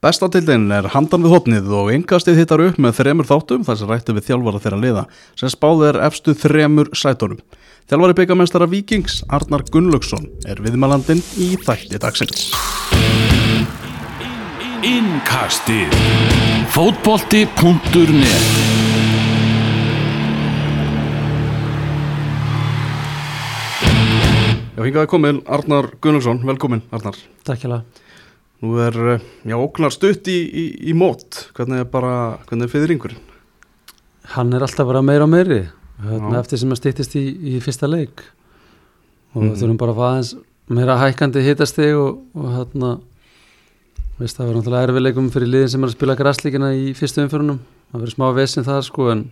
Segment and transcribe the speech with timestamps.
[0.00, 4.14] Bestatildin er handan við hopnið og yngastið hittar upp með þremur þáttum þar sem rættu
[4.16, 5.02] við þjálfara þeirra liða
[5.36, 7.42] sem spáð er efstu þremur sætónum.
[7.84, 12.48] Þjálfari byggamestara Víkings, Arnar Gunnlaugsson, er viðmælandin í þætti dagsins.
[14.80, 15.92] Innkastið
[16.72, 18.50] Fótbolti.net
[24.72, 27.20] Já, hingaði komin Arnar Gunnlaugsson, velkomin Arnar.
[27.44, 28.06] Takk hjá það.
[28.60, 32.72] Nú er, eh, já, óknar stutt í, í, í mót, hvernig er bara, hvernig er
[32.74, 33.22] fyrringurinn?
[34.34, 35.62] Hann er alltaf bara meira og meiri
[36.04, 37.24] hérna, eftir sem að stýttist í,
[37.56, 38.22] í fyrsta leik.
[39.34, 40.32] Og við þurfum bara að fá aðeins
[40.70, 42.92] meira hækkandi hitastig og, og hérna
[44.20, 47.60] veist það verður náttúrulega erfiðleikum fyrir liðin sem er að spila græslíkina í fyrstu umförunum
[47.90, 49.22] það verður smá vesin þar sko en,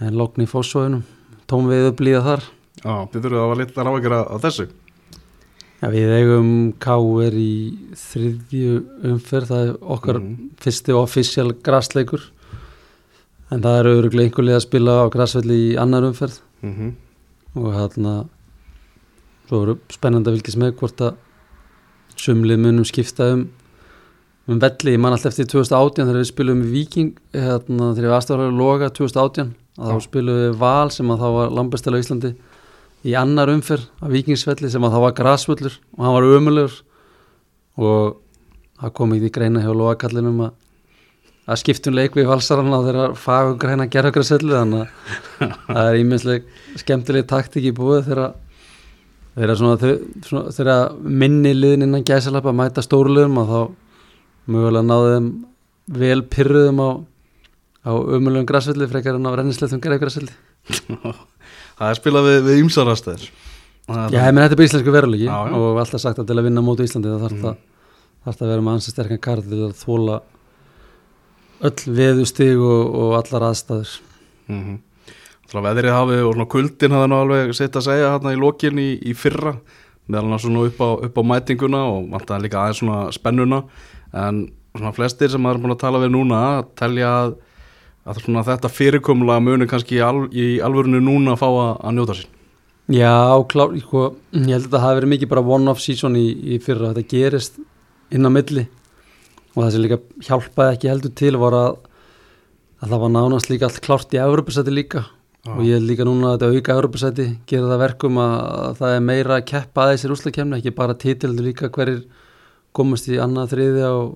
[0.00, 1.04] en lókn í fósfóðunum
[1.50, 2.46] tóm við upplýða þar.
[2.80, 4.66] Já, þið þurfum að hafa litlar áhyggjur af þessu.
[5.80, 6.48] Já, við eigum
[6.82, 7.36] K.R.
[7.40, 7.52] í
[7.96, 8.72] þriðju
[9.14, 10.50] umferð það er okkar Mhm.
[10.60, 12.26] fyrsti official græsleikur
[13.50, 16.40] en það eru öruglega einhverlega að spila á græsvelli í annar umferð.
[16.62, 16.92] Mm
[17.56, 18.28] og hérna
[19.48, 21.16] svo eru spennandi að fylgjast með hvort að
[22.14, 23.48] sumlið munum skipta um
[24.48, 28.16] um velli, ég man alltaf eftir 2018 þegar við spilum í Viking hérna, þegar við
[28.18, 32.30] aðstæðum loga 2018 að þá spilum við Val sem að þá var lambestæla á Íslandi
[33.06, 36.74] í annar umferð af Vikingsvelli sem að þá var grasvöllur og hann var ömulegur
[37.80, 38.18] og
[38.80, 40.56] það kom í því greina hjá logakallinum að
[41.50, 46.44] að skiptum leik við valsarana þegar fagur greina gerðugrasellu þannig að það er ímestleg
[46.84, 48.34] skemmtileg taktik í búið þegar
[49.40, 53.60] þegar svona, þau- svona þegar minni liðin innan gæsalappa mæta stórliðum og þá
[54.50, 55.30] mögulega náðu þeim
[56.04, 56.88] vel pyrruðum á
[57.88, 60.34] á umulugum græsvelli frekar en á rennisleitum gerðugraselli
[61.80, 63.22] Það er spilað við, ymsarastæðir.
[63.90, 66.62] Já, ég menn þetta er bara íslensku veruleiki og alltaf sagt að til að vinna
[66.62, 67.56] móti Íslandi það þarf Mhm.
[68.26, 70.20] það að vera með ansi sterkan karl til að þóla
[71.60, 73.98] öll veðustig og, og allar aðstæður
[74.50, 74.78] Mm -hmm.
[75.50, 78.98] Veðrið hafi og svona kuldin hafði nú alveg sett að segja hérna í lokin í,
[79.02, 79.56] í fyrra
[80.08, 83.62] meðal hann svona upp á, upp á mætinguna og vantaði líka aðeins svona spennuna
[84.14, 87.34] en svona flestir sem maður er búin að tala við núna telja að,
[88.08, 92.16] að þetta fyrirkomla muni kannski í, al, í alvörinu núna að fá að, að njóta
[92.18, 92.36] sín.
[92.90, 93.12] Já,
[93.46, 96.90] klár, sko, ég held að það hafi verið mikið bara one-off season í, í fyrra.
[96.90, 97.60] Þetta gerist
[98.10, 98.66] inn á milli.
[99.54, 101.78] Og það sem líka hjálpaði ekki heldur til var að,
[102.80, 105.04] að það var nánast líka allt klárt í Evropasæti líka.
[105.40, 105.54] Já.
[105.56, 108.90] og ég held líka núna að þetta auka Evropasæti gera það verkum að, að það
[108.92, 112.02] er meira að keppa að þessir úslakemni, ekki bara titil heldur líka hverjir
[112.76, 114.10] komast í annað, þriðja og,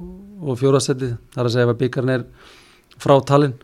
[0.45, 2.27] og fjórasæti það er að segja að byggarn er
[3.01, 3.57] frá talinn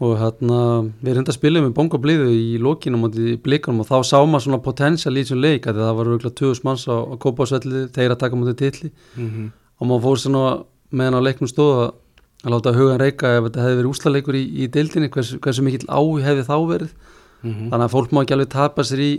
[0.00, 0.58] og hérna
[1.02, 4.16] við reynda að spila með bongo blíðu í lokinum og í blikunum og þá sá
[4.24, 7.82] maður svona potensial í þessum leik að það var auðvitað 2000 manns á, á kópásvelli
[7.92, 8.90] þeir að taka mútið titli.
[9.16, 9.50] Mm -hmm.
[9.76, 10.44] og maður fór svona
[10.90, 11.90] meðan á leiknum stóð að,
[12.44, 15.88] að láta hugan reyka ef þetta hefði verið úslaleikur í, í deildinni hversu, hversu mikill
[15.88, 16.94] áhuga hefði þá verið.
[17.40, 19.12] Þannig að fólk má ekki alveg tapa sér í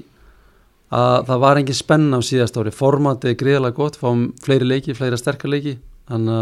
[0.92, 2.74] að það var engin spenna á síðast ári.
[2.74, 5.78] Formatið er greiðlega gott, fáum fleiri leiki, fleiri sterkar leiki.
[6.10, 6.34] Þannig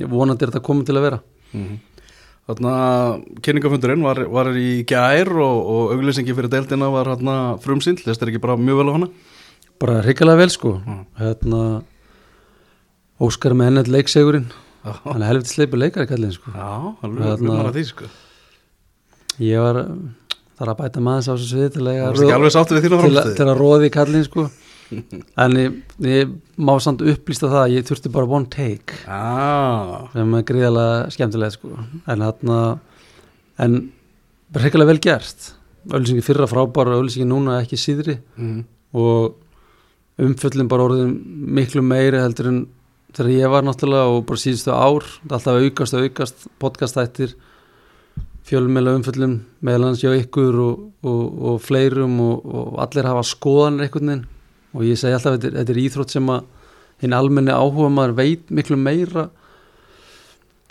[0.00, 1.20] að vonandi er þetta komið til að vera
[2.50, 2.70] Þarna
[3.46, 8.32] kynningafundurinn var, var í gær og, og auglýsingi fyrir deildina var hérna frumsýnd, leist er
[8.32, 9.08] ekki bara mjög vel á hana?
[9.80, 10.72] Bara hrikalega vel sko.
[10.82, 11.04] Mm.
[11.20, 11.60] hérna
[13.20, 14.48] Óskar með ennett leiksegurinn.
[14.80, 16.50] Já, hann er helviti sleipur leikari kallinn sko.
[16.56, 16.72] Já,
[17.04, 18.10] alveg Hérna- hérna, að því sko.
[19.44, 19.80] Ég var
[20.58, 24.48] þar að bæta maður á þessu svið til að, að, til að róði kallinn sko
[24.90, 28.98] en ég, ég má samt upplýsta það að ég þurfti bara one take.
[29.04, 31.70] Já, sem er gríðalega skemmtilega sko.
[32.10, 32.58] En hérna
[33.60, 33.78] en
[34.56, 35.52] hrikalega vel gert.
[35.90, 38.18] Öllisingi fyrra frábæra og öllisingi núna ekki síðri.
[38.36, 38.60] Mm.
[38.90, 39.36] og
[40.20, 41.12] umföllin bara orðin
[41.54, 42.58] miklu meiri heldur en
[43.14, 45.06] þegar ég var náttúrulega og bara síðustu ár.
[45.30, 47.36] Alltaf aukast og aukast podcastættir
[48.46, 54.10] fjölmeila umföllum meðlans hjá ykkur og, og, og fleirum og, og allir hafa skoðanir einhvern
[54.10, 54.28] veginn
[54.74, 56.44] og ég segi alltaf að þetta, þetta er íþrótt sem að
[57.00, 59.28] hinn almenni áhuga maður veit miklu meira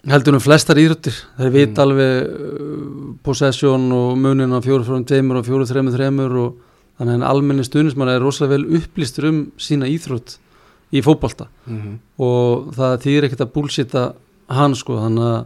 [0.08, 1.16] heldur um flestar íþróttir.
[1.38, 1.82] Þeir veit Mm.
[1.84, 6.56] alveg uh, possession og munin á fjóru fjórum tveimur og fjóru þreimur og
[7.00, 10.38] þannig að almenni stuðnismann er rosalega vel upplýstur um sína íþrótt
[10.94, 11.48] í fótbolta.
[11.68, 14.02] Mm og það þýðir ekkert að búlsita
[14.50, 14.98] hann sko.
[15.00, 15.46] Þannig að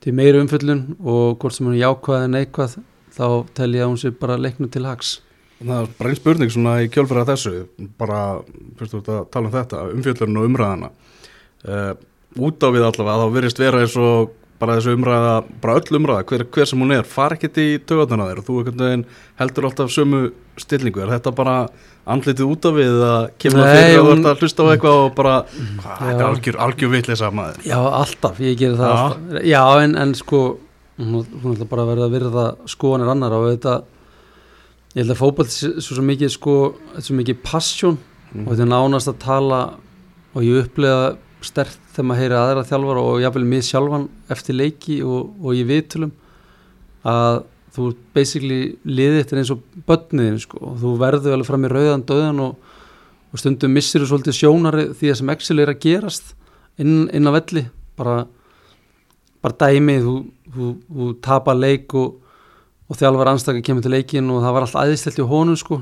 [0.00, 2.76] til meiri umfyllun og hvort sem hann jákvæð en neikvæð
[3.16, 5.20] þá tel ég að hún sé bara leiknu til hags
[5.60, 7.54] Það er bara einn spurning svona í kjölfæra þessu
[8.00, 8.20] bara,
[8.80, 10.88] fyrstu að tala um þetta umfjöllurinn og umræðana
[11.68, 11.92] uh,
[12.40, 16.24] út á við allavega þá virðist vera eins og bara þessu umræða, bara öll umræða
[16.28, 18.42] hver, hver sem hún er, far ekkert í tögatana þér.
[18.42, 19.04] Og þú einhvern veginn
[19.40, 20.20] heldur alltaf sömu
[20.60, 21.54] stillingu, er þetta bara
[22.10, 24.98] andlitið út af við að kemur Nei, fyrir að þú ert að hlusta á eitthvað
[25.04, 27.62] og bara, hvað, þetta er algjör, algjör vitleysa maður.
[27.70, 28.98] Já, alltaf, ég gerir það Já.
[28.98, 29.40] alltaf.
[29.48, 30.42] Já, en, en sko
[31.00, 33.78] hún hún ætla bara að verða að virða skoðanir annar og þetta
[34.94, 36.54] ég held að fótboll sé svo, svo mikið sko,
[36.96, 37.98] er svo mikið passion
[38.30, 38.46] Mhm.
[38.46, 39.60] og þetta er nánast að tala
[40.34, 45.00] og ég upplega stert þegar maður heyri aðra þjálfara og jáfnvel mig sjálfan eftir leiki
[45.02, 46.12] og, og í viðtölum
[47.10, 47.40] að
[47.74, 52.04] þú basically liðið þetta eins og börniðin sko og þú verður alveg fram í rauðan
[52.06, 52.56] döðan og,
[53.32, 56.34] og stundum missir þú svolítið sjónari því að sem Excel er að gerast
[56.78, 57.64] inn, inn á velli
[57.98, 58.16] bara,
[59.42, 60.14] bara dæmi þú,
[60.54, 62.14] þú, þú tapar leik og,
[62.90, 65.80] og þjálfar anstakar kemur til leikin og það var allt æðislegt í honum sko.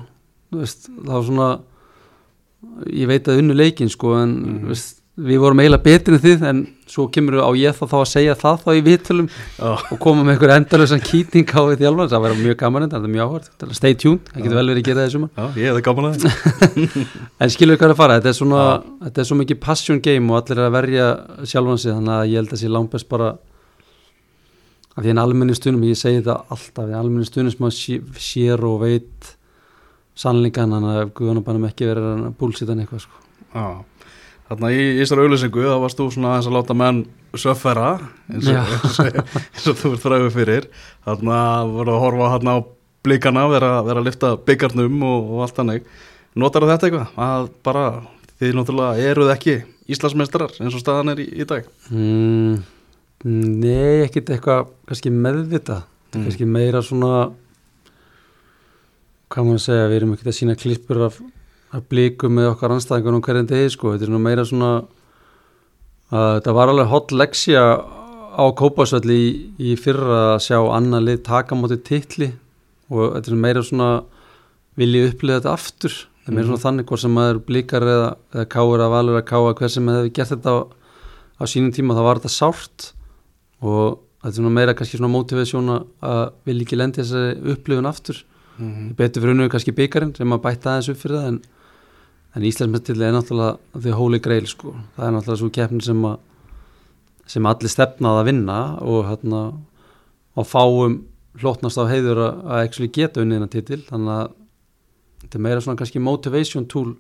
[0.52, 1.49] Veist, það var svona
[2.93, 4.69] ég veit að unnu leikin sko en Mhm.
[4.69, 8.06] veist, við vorum eiginlega betri en þið en svo kemur á ég þá, þá að
[8.12, 9.28] segja það þá í viðtölum
[9.58, 12.90] Já, og koma með einhver endalösan kýtning á því þjálfar það verður mjög gaman en
[12.93, 15.31] það er mjög áhvert stay tuned, það getur vel verið að gera það í sumar.
[15.34, 16.31] Já, ég hefði gaman að það
[17.43, 18.62] en skilur hvað er að fara, þetta er svona
[19.08, 21.06] þetta er svo mikið passion game og allir er að verja
[21.50, 23.32] sjálfan sig, þannig að ég held að sé langbest bara
[24.98, 27.98] að því en almenni stunum, ég segi það alltaf í almenni stunum sem maður sé,
[28.18, 29.28] sér og veit
[30.18, 33.22] sannleikan, þannig að guðanabænum ekki verið að búlsita eitthvað sko.
[33.54, 33.66] Já,
[34.48, 37.04] þarna í Ísra auðlýsingu þá varst þú svona aðeins að láta menn
[37.38, 37.92] söffera
[38.32, 40.68] eins og, eins og, eins og þú ert fræðu fyrir.
[41.06, 41.40] Þarna
[41.70, 42.58] voru að horfa þarna á
[43.06, 45.86] blikana vera, vera að lifta byggarnum og, og allt hannig
[46.38, 47.12] notar þetta eitthvað?
[47.28, 47.84] Að bara
[48.38, 51.68] þið náttúrulega eruð ekki Íslandsmeistarar eins og staðan er í, í dag?
[51.94, 52.58] Mm,
[53.26, 56.23] Nei, ekkit eitthvað kannski meðvita Mm.
[56.25, 57.32] kannski meira svona
[59.29, 61.19] hvað maður að segja, við erum ekkert að sína klippur af,
[61.76, 64.70] af blikum með okkar anstæðingunum hverjum degi sko, þetta er svona meira svona
[66.09, 67.65] að þetta var alveg hot leksja
[68.38, 69.31] á Kópasvelli í,
[69.61, 72.31] í fyrra að sjá annar lið taka móti titli
[72.88, 73.88] og þetta er meira svona
[74.81, 75.97] viljið upplifa þetta aftur?
[76.25, 79.29] Það er meira svona þannig hvort sem maður blikar eða, eða káur að valur að
[79.29, 80.59] káa hver sem hefði gert þetta á,
[81.37, 82.94] á sínum tíma þá var þetta sárt
[83.62, 85.69] og þetta er svona meira kannski svona motivation
[86.02, 88.25] að- vilja ekki lendi þessari upplifun aftur.
[88.58, 88.94] Mm -hmm.
[88.96, 91.40] betur fyrir unnur kannski byggarinn sem að bæta aðeins upp fyrir það en,
[92.34, 96.19] en Íslandsmetill er náttúrulega því holy grail sko, það er náttúrulega svo keppnin sem að
[97.26, 99.52] sem allir stefnað að vinna og hérna
[100.37, 101.05] á fáum
[101.38, 103.82] hlotnast á heiður að, actually geta unnið hennar titil.
[103.88, 104.31] Þannig að
[105.22, 106.94] þetta er meira svona kannski motivation tool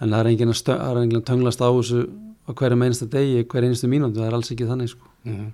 [0.00, 2.08] en það er enginn að, að tönglast á þessu
[2.52, 5.08] á hverjum einasta degi, hver einustu mínútu það er alls ekki þannig sko.
[5.24, 5.48] Mhm.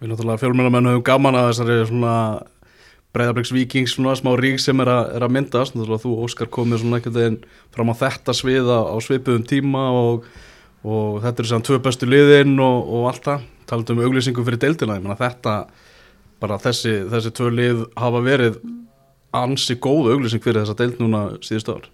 [0.00, 2.14] Við náttúrulega fjölmjörnamenn höfum gaman að þessari svona
[3.12, 5.74] breyðabliks vikings svona smá rík sem er að, er að myndast.
[5.74, 7.38] Þú Óskar komið svona einhvern veginn
[7.74, 10.24] fram á þetta sviða á svipuðum tíma og,
[10.86, 13.46] og þetta er sem tvö bestu liðin og, og allt það.
[13.68, 14.98] Talað um auglýsingu fyrir deildina.
[15.20, 15.56] Þetta
[16.40, 18.60] bara þessi, þessi tvö lið hafa verið
[19.36, 21.90] ansi góð auglýsing fyrir þessa deild núna síðustu ár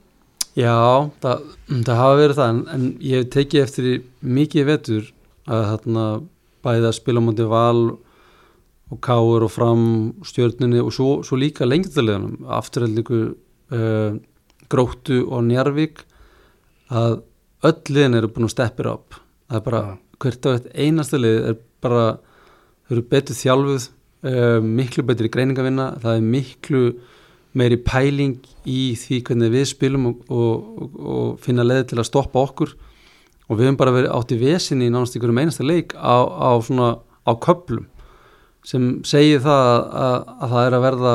[0.56, 1.42] Já, það,
[1.84, 3.88] það hafa verið það en, en ég hef tekið eftir
[4.24, 5.12] mikið vetur
[5.52, 6.04] að þarna
[6.64, 7.82] bæði að spila á móti val
[8.86, 9.84] og káur og fram
[10.26, 13.20] stjörnunni og svo, svo líka lengjöldulegunum afturhaldingu
[13.74, 14.16] uh,
[14.72, 16.04] gróttu og njarvík
[16.94, 17.18] að
[17.66, 19.18] öll liðin eru búin að steppir upp
[19.50, 19.92] það er bara Já.
[20.22, 22.06] hvert og eitt einasta lið er bara
[22.86, 23.88] þau eru betur þjálfuð
[24.30, 26.82] uh, miklu betur í greiningavinna það er miklu
[27.56, 28.36] meiri pæling
[28.68, 32.74] í því hvernig við spilum og, og, og, finna leði til að stoppa okkur.
[33.46, 36.16] Og við höfum bara verið átt í vesinni í nánast ykkur um einasta leik á,
[36.26, 37.86] á svona á köplum
[38.66, 41.14] sem segir það að, að, að það er að verða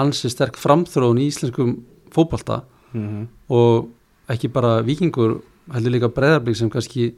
[0.00, 1.74] ansi sterk framþróun í íslenskum
[2.14, 2.62] fótbolta.
[2.90, 3.26] Mm -hmm.
[3.54, 3.90] og
[4.32, 7.12] ekki bara vikingur heldur líka breyðarblik sem kannski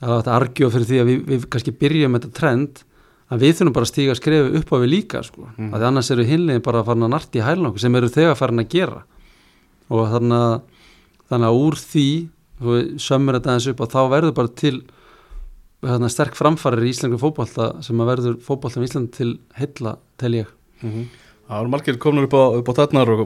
[0.00, 2.82] það er að argjóða fyrir því að við, við kannski byrjum þetta trend
[3.30, 5.46] að við þurfum bara að stíga að skrifa upp á við líka sko.
[5.56, 5.70] Mm.
[5.74, 8.62] að annars eru hinlegin bara farin að narti í hælun okkur sem eru þegar farin
[8.64, 9.02] að gera
[9.90, 10.56] og þannig að,
[11.30, 12.06] þannig að úr því
[13.00, 14.74] sömmur þetta eins upp og þá verður bara til
[15.80, 20.34] þarna, sterk framfarir í íslengu fótbolta sem að verður fótbolta í Íslandi til heilla tel
[20.42, 20.50] ég
[20.82, 23.22] Það eru margir komnur upp á, upp á þarnar og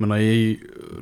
[0.00, 0.54] menna, í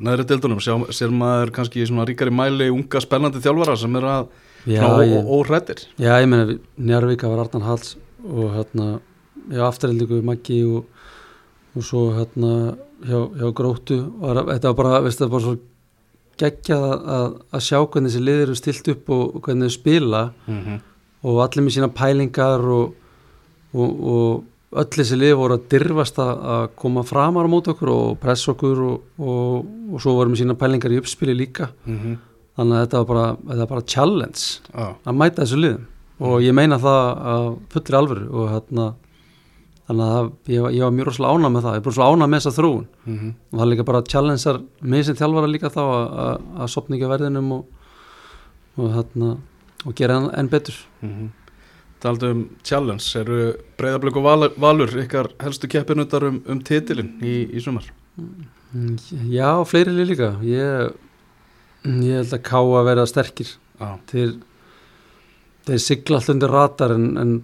[0.02, 4.06] neðri deildunum sjá, sér maður kannski í svona ríkari mæli unga spennandi þjálfara sem er
[4.08, 4.30] að
[4.66, 7.92] Já, svona ég- ó- ó- óhræddir Já, ég meina, við- Njarvíka var Arnan Hals
[8.24, 9.00] og hérna,
[9.50, 10.84] já, afturheldingu Maggi og,
[11.74, 15.56] og svo hérna hjá, hjá Gróttu og þetta var bara, veist það, bara svo
[16.38, 20.22] geggjað að, að, sjá hvernig þessi liðir eru stilt upp og, og hvernig þau spila
[20.46, 20.78] mm -hmm.
[21.30, 22.94] og allir með sína pælingar og,
[23.74, 28.18] og, og öll þessi lið voru að dirfast að, koma framar á móti okkur og
[28.20, 32.16] pressa okkur og, og, og svo voru með sína pælingar í uppspili líka Mm -hmm.
[32.56, 34.42] þannig að þetta var bara, þetta var bara challenge
[34.74, 35.86] Já, að mæta þessu liðum
[36.18, 38.88] og ég meina það að fullri alvöru og hérna
[39.88, 41.74] þannig að ég, ég var mjög rosalega ánað með það.
[41.76, 44.60] Ég er bara svo ánað með þessa þrúun mm og það er líka bara challengear
[44.80, 47.92] mig sem þjálfara líka þá að, sopna ekki að verðinum og,
[48.76, 49.30] og, hérna,
[49.84, 50.76] og gera enn, enn betur.
[51.00, 51.30] -hmm.
[51.98, 57.48] Taldu um challenge, eru breyðablík og valur, valur ykkar helstu keppinundar um, um titilin í,
[57.50, 57.88] í sumar?
[58.18, 58.98] Mm,
[59.32, 60.36] Já, fleiri líka.
[60.46, 60.92] Ég,
[61.86, 64.36] ég held að ká að vera sterkir Já, þeir,
[65.68, 67.38] þeir sigla alltaf undir ratar en, en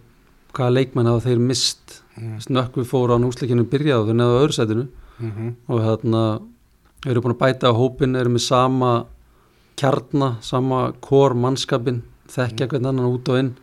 [0.55, 2.01] hvaða leikmenn hafa þeir mist?
[2.15, 2.37] Mm.
[2.45, 4.87] Snökkvi fóru á núsleikinu byrjað og þeir neðu á öðru sætinu.
[5.19, 5.55] -hmm.
[5.69, 6.23] og þarna
[7.07, 8.93] eru búin að bæta á hópin eru með sama
[9.79, 13.55] kjarna, sama kor mannskapin, þekkja hvern annan út og inn.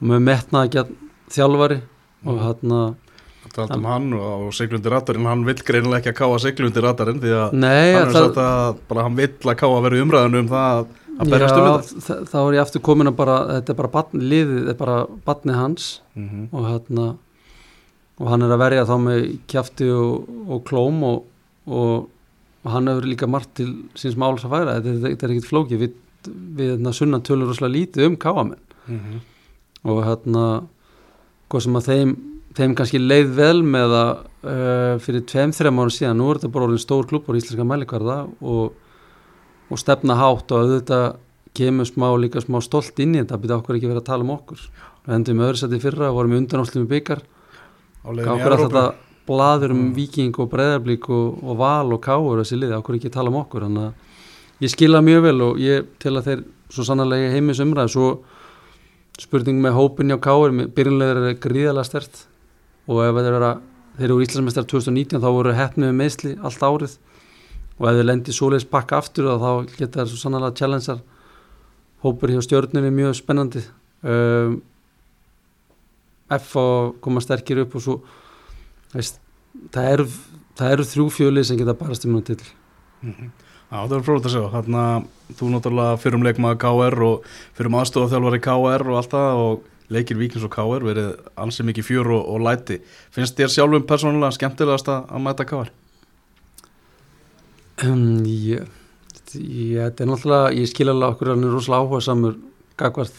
[0.00, 0.98] Og með metnaði ekki
[1.34, 1.80] þjálfari
[2.24, 2.82] og þarna
[3.54, 7.20] Taldu um hann og, og siglundi ratarinn, hann vill greinilega ekki að káa siglundi ratarinn
[7.22, 10.02] því að Nei, hann er það, sagt að bara hann vill að káa vera í
[10.02, 12.16] umræðinu um það að, að berjast um þetta.
[12.30, 14.98] þá er ég aftur komin að bara þetta er bara batn, liðið, þetta er bara
[15.24, 16.48] batni hans Mm -hmm.
[16.52, 17.16] og hérna
[18.20, 21.24] og hann er að verja þá með kjafti og, og klóm og,
[21.66, 22.08] og,
[22.64, 25.78] og hann hefur líka margt til síns máls að færa, þetta, þetta er ekkit flóki
[25.80, 25.96] við,
[26.28, 29.20] við hérna, sunna tölur rosalega lítið um káamenn Mm -hmm.
[29.90, 30.64] og hérna
[31.48, 32.16] hvað sem að þeim,
[32.54, 34.10] þeim kannski leið vel með að
[34.44, 37.64] uh, fyrir tveim, þreim árum síðan, nú er þetta bara orðin stór klubbar í íslenska
[37.64, 38.72] mælikvarða og,
[39.70, 41.06] og stefna hátt og auðvitað
[41.54, 44.34] kemur smá líka smá stolt inn í þetta, byrja okkur ekki verið að tala um
[44.34, 44.60] okkur
[45.06, 47.22] við endum öðru sæti í fyrra, vorum undanáttlum í byggar
[48.04, 48.62] okkur Evrópu.
[48.64, 48.84] þetta
[49.26, 49.94] blaður um Mm.
[49.96, 53.64] viking og breðarblík og, og val og káur þessi liði, okkur ekki tala um okkur
[53.64, 57.88] þannig að ég skila mjög vel og ég til að þeir svo sannarlega heimis umræð
[57.94, 58.08] svo
[59.20, 62.26] spurning með hópin hjá káur byrjunlegur er gríðalega stert
[62.88, 63.38] og ef þeir
[64.04, 66.96] eru Íslandsmeistar 2019 þá voru hefnið með meðsli allt árið
[67.78, 71.00] og ef þeir lendi svoleiðis pakka aftur þá geta þeir svo sannarlega challengear
[72.04, 73.64] hópur hjá stjörnunni mjög spennandi.
[74.04, 74.60] Um,
[76.34, 77.94] F að koma sterkir upp og svo
[78.94, 79.18] veist,
[79.74, 80.06] það eru
[80.58, 82.38] það eru þrjú fjölið sem geta bara stimnum til
[83.04, 83.30] Mhm.
[83.70, 84.82] Já, það er frólægt að sjá, þarna
[85.36, 87.24] þú náttúrulega fyrir um leikmaður KR og
[87.56, 91.84] fyrir um aðstofaþjálfari KR og allt það og leikir Víkins og KR verið ansið mikið
[91.84, 92.78] fjör og, og læti.
[93.12, 95.72] Finnst þér sjálfum persónulega skemmtilegast að, að mæta KR?
[97.82, 98.66] Um, ég,
[99.34, 102.36] ég, þetta er náttúrulega ég skil alveg okkur hann er rosalega áhuga samur
[102.80, 103.16] gagvart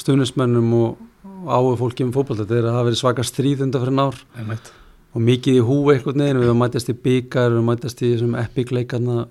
[0.00, 3.84] stuðnismennum og, og áhuga fólki um fótboll þetta er að hafa verið svaka stríð undan
[3.84, 4.72] fyrir nár Einmitt.
[5.14, 6.42] og mikið í húi einhvern veginn.
[6.42, 9.26] Við höfum mætast í byggar, við höfum mætast í þessum epic leikarna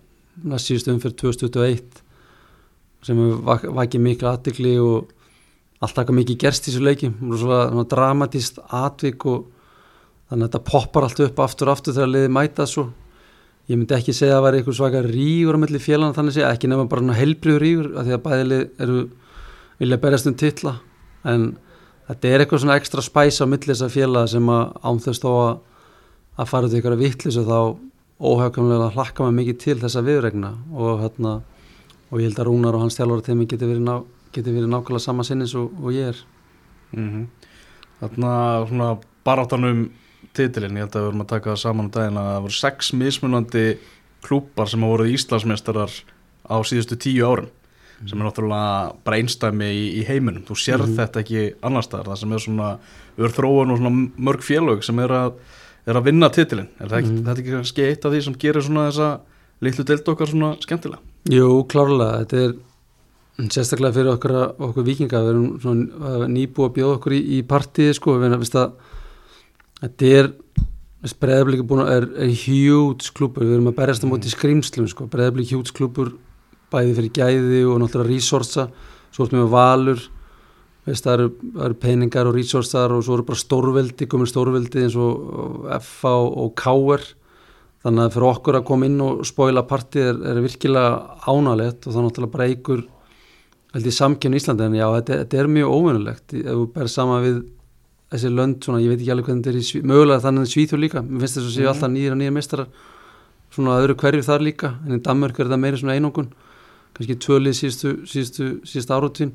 [0.45, 2.01] næst síðustu umfyrir 2021
[3.05, 5.11] sem vak vakið miklu aðtikli og
[5.83, 7.11] allt taka mikið gerst í þessu leiki.
[7.37, 9.45] Svona dramatíst atvik og
[10.29, 12.87] þannig að þetta poppar allt upp aftur aftur þegar liðið mæta svo
[13.65, 16.51] ég myndi ekki segja að það væri eitthvað svaka rígur á milli félagana þannig segja,
[16.53, 18.99] ekki nefna bara heilbriður rígur af því að bæðilið eru
[19.79, 20.75] vilja berjast um titla.
[21.25, 21.47] En
[22.09, 25.51] þetta er eitthvað svona ekstra spæs á milli þessar félaga sem að ánþjóðst þó að,
[26.43, 27.59] að fara í ykkur að vittlis og þá
[28.25, 31.33] óhagkamlega hlakka maður mikið til þessa viðregna og, hérna,
[32.11, 33.97] og ég held að Rúnar og hans þjálfara teimi geti verið, ná,
[34.35, 36.23] geti verið nákvæmlega sama sinnis og, og ég er.
[36.95, 37.27] Mm
[37.95, 38.31] Þarna
[38.67, 38.87] svona
[39.23, 39.85] baráttanum
[40.37, 42.57] titilin, ég held að við vorum að taka það saman um daginn að það voru
[42.59, 43.65] sex mismunandi
[44.25, 45.91] klúpar sem hafa voruð Íslandsmeistarar
[46.45, 47.51] á síðustu tíu árum
[48.05, 50.95] sem er náttúrulega bara einstæmi í, í heiminum, þú sérð Mhm.
[50.99, 52.69] þetta ekki annars staðar, það sem er svona
[53.17, 55.33] ör þróun og svona mörg félög sem er að,
[55.87, 57.23] er að vinna titilin, er það ekki, Mhm.
[57.25, 59.19] þetta ekki kannski eitt af því sem gerir svona þessa
[59.61, 60.99] litlu deild okkar svona skemmtilega?
[61.31, 62.53] Jú, klárlega, þetta er
[63.51, 67.95] sérstaklega fyrir okkur, okkur vikinga við erum svona nýbúið að bjóða okkur í, í partíði
[67.95, 68.71] sko, við veist að
[69.81, 70.31] þetta er
[71.21, 75.73] breðablík er, er, hjúts klúpur, við erum að berjast á móti skrýmslum sko, breðablík hjúts
[75.75, 76.15] klúpur
[76.73, 78.69] bæði fyrir gæði og náttúrulega resursa,
[79.13, 80.01] svo erum við valur
[80.85, 84.85] veist, það eru, það eru peningar og resursar og svo eru bara stórveldi komin stórveldi
[84.85, 87.05] eins og FA og, KR
[87.85, 91.93] þannig að fyrir okkur að koma inn og spóila partið er, er virkilega ánalegt og
[91.93, 92.85] það náttúrulega bara eigur
[93.75, 94.65] held ég samkjörn í Íslandi.
[94.69, 97.41] En já, þetta, þetta er mjög óvinnulegt ef þú ber sama við
[98.11, 100.51] þessi lönd svona, ég veit ekki alveg hvernig þetta er í Sví, mögulega þannig að
[100.53, 101.71] Svíþjóð líka, mér finnst þess að séu Mhm.
[101.73, 102.67] alltaf nýjir og nýjir meistarar
[103.51, 106.29] svona öðru hverju þar líka, en í Danmörk er þetta meiri svona einungun,
[106.93, 109.31] kannski tvölið síðustu, síðustu, síðustu árutín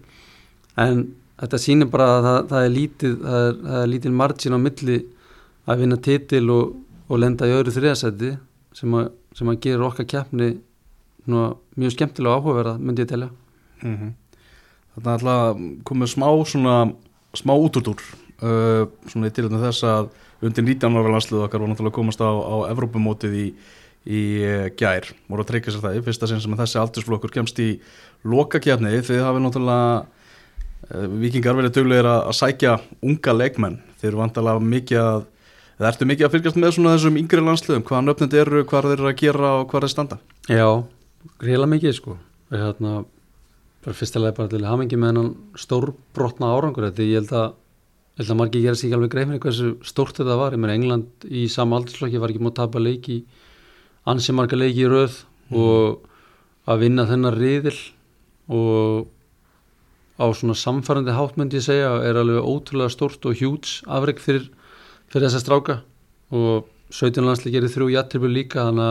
[0.76, 4.54] en þetta sýnir bara að það, það er lítið, það er, það er lítið margin
[4.56, 4.98] á milli
[5.68, 6.76] að vinna titil og,
[7.10, 8.38] og lenda í öðru þriðasæti
[8.72, 10.58] sem, að- sem að gera okkar keppni
[11.24, 13.30] svona, mjög skemmtilega áhugaverða myndi ég telja.
[13.82, 14.14] Mm
[14.90, 16.92] Þetta er alltaf komið smá svona
[17.38, 18.00] smá útúrdúr
[18.42, 20.10] uh, svona í tilhættum þess að
[20.46, 23.48] undir 19 ára landslið okkar var náttúrulega komast á, á Evrópumótið í,
[24.08, 25.10] í uh, gær.
[25.28, 27.74] Voru að tryggja sér það í fyrsta sinn sem þessi aldursflokkur kemst í
[28.24, 29.92] lokakefni þið hafið náttúrulega
[30.88, 33.78] Eh, Víkingar verið duglegir að sækja unga leikmenn.
[34.00, 35.20] Þeir eru vantalega mikið að
[35.80, 37.84] eða ertu mikið að fylgjast með svona þessum yngri landsliðum?
[37.88, 40.18] Hvaða nöfnend eru, hvað þeir eru að gera og hvað þeir standa?
[40.48, 40.66] Já,
[41.40, 42.16] greiðlega mikið sko.
[42.50, 42.94] Ég hérna,
[43.86, 45.30] fyrstilega bara til hamingi með hennan
[45.60, 47.54] stórbrotna árangur þetta ég held að,
[48.20, 50.54] held að margir gera sig ekki alveg greið fyrir hversu stórt þetta var.
[50.54, 53.22] Ég meina England í sama aldursflokki var ekki múið að tapa leiki
[54.10, 55.22] ansi marga leiki í röð
[55.56, 56.04] og
[56.70, 57.76] að vinna þennan riðil
[58.50, 59.08] og
[60.20, 64.50] á svona samfærandi hátt myndi ég segja er alveg ótrúlega stórt og hjúts afreg fyrir,
[65.08, 65.78] fyrir þessa stráka.
[66.30, 68.90] Og 17 landsli gerir þrjú jættribu líka þannig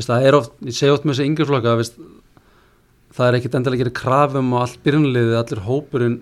[0.00, 2.00] að það er oft, ég segi oft með þessi yngri flokka veist,
[3.14, 6.18] það er ekkit endilega að gera krafum og allt byrjunliðið, allir hópurinn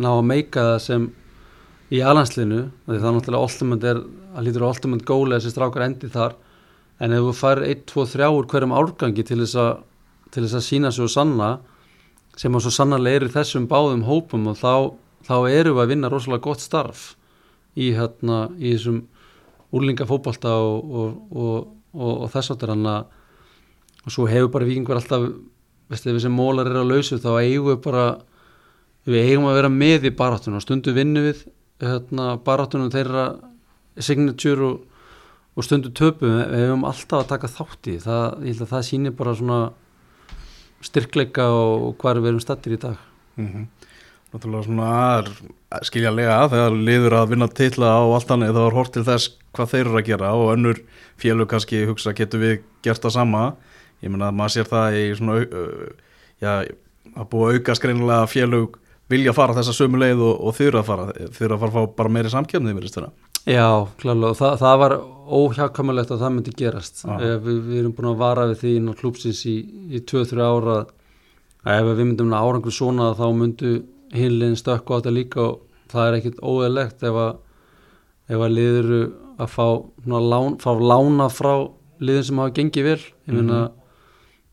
[0.00, 1.08] ná að meika það sem
[1.90, 4.00] í alansliðinu, því það er náttúrulega ultimate er,
[4.36, 6.36] að lítur á ultimate góli þessi strákar endi þar,
[7.02, 9.70] en ef þú fær 1, 2, 3 úr hverjum árgangi til þess að,
[10.30, 11.50] til þess að sína sig og sanna
[12.38, 14.74] sem að svo sannarlega er í þessum báðum hópum og þá,
[15.26, 17.06] þá eru við að vinna rosalega gott starf
[17.74, 19.02] í, hérna, í þessum
[19.74, 23.16] úrlingafótbolta og, og, og, og, þess áttur hann að
[24.00, 25.26] og svo hefur bara vikingur alltaf
[25.90, 28.04] veistu, ef þessi mólar eru á lausu þá eigum við bara
[29.08, 31.42] við eigum að vera með í baráttunum og stundu vinnu við
[31.80, 33.26] hérna, baráttunum þeirra
[34.00, 34.80] signature og,
[35.56, 37.98] og stundu töpum við hefum alltaf að taka þátt í.
[38.02, 39.60] Það, ég held að það sýnir bara svona
[40.84, 42.96] styrkleika og hvað við erum stattir í dag.
[43.36, 43.68] Mm -hmm.
[44.30, 45.30] Náttúrulega svona er
[45.82, 49.70] skiljanlega þegar liður að vinna titla á allt annað þá er hort til þess hvað
[49.72, 50.78] þeir eru að gera og önnur
[51.18, 53.54] félug kannski hugsa getur við gert það sama?
[54.00, 55.88] Ég meina að maður sér það í svona uh,
[56.40, 56.52] já,
[57.16, 58.78] að búa auka skreinilega félug
[59.10, 61.06] vilja fara þessa sömu leið og, og þurfa að fara.
[61.36, 62.88] Þurfa að fara að fá bara meiri samkjöfnið mér
[63.48, 64.34] Já, klálega.
[64.34, 64.94] Og það, það var
[65.40, 67.04] óhjákamulegt að það myndi gerast.
[67.06, 67.14] Já.
[67.16, 69.56] ef við, við erum búin að vara við því inn á klúpsins í,
[69.88, 73.72] í 2-3 ára að ef við myndum að árangur svona þá myndu
[74.12, 75.58] hinlegin stökku á þetta líka og
[75.90, 77.32] það er ekkit óeðlegt ef að
[78.30, 78.90] ef að liður
[79.40, 79.66] að fá,
[80.04, 81.54] svona, lán, fá lána frá
[82.00, 83.02] liðin sem hafa gengið vel.
[83.26, 83.60] Ég meina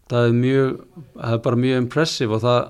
[0.07, 0.69] það er mjög
[1.17, 2.61] það er bara mjög impressive og það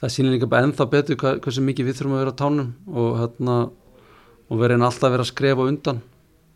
[0.00, 2.72] það sýnir líka bara ennþá betur hvað, hversu mikið við þurfum að vera á tánum
[2.92, 3.56] og hérna
[4.46, 6.02] og við reyna alltaf að vera að skrefa undan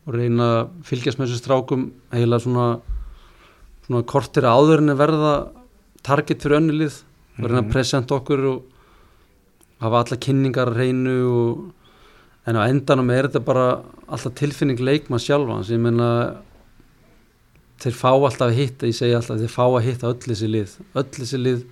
[0.06, 2.66] og reyna að fylgjast með þessu strákum heila svona
[3.86, 5.32] svona kortir áður en að verða
[6.06, 7.00] target fyrir önnulið
[7.40, 8.60] og reyna að presenta okkur og
[9.80, 13.66] hafa alla kynningar reynu og en á endanum er þetta bara
[14.06, 16.10] alltaf tilfinning leikmann sjálfa sem ég menna
[17.80, 20.74] þeir fá alltaf að hitta, ég segi alltaf þeir fá að hitta öll þessi lið
[21.00, 21.62] öll þessi lið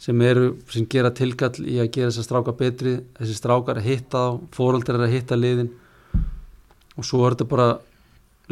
[0.00, 2.94] sem eru, sem gera tilkall í að gera þessar strákar betri.
[3.18, 5.70] Þessi strákar að hitta þá, fóröldar að hitta liðin.
[6.96, 7.68] Og svo er þetta bara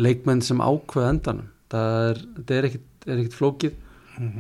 [0.00, 1.48] leikmenn sem ákveða endanum.
[1.70, 2.20] Það er,
[2.57, 3.79] er ekkit, er ekkit flókið.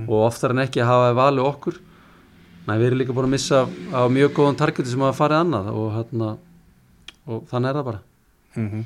[0.06, 1.80] Og oftar en ekki að hafa valið okkur.
[2.66, 5.70] Næ, við erum líka búin að missa á mjög góðan targeti sem hafa farið annað
[5.72, 6.28] og, hérna,
[7.26, 8.00] og þannig er það bara.
[8.56, 8.84] Mhm.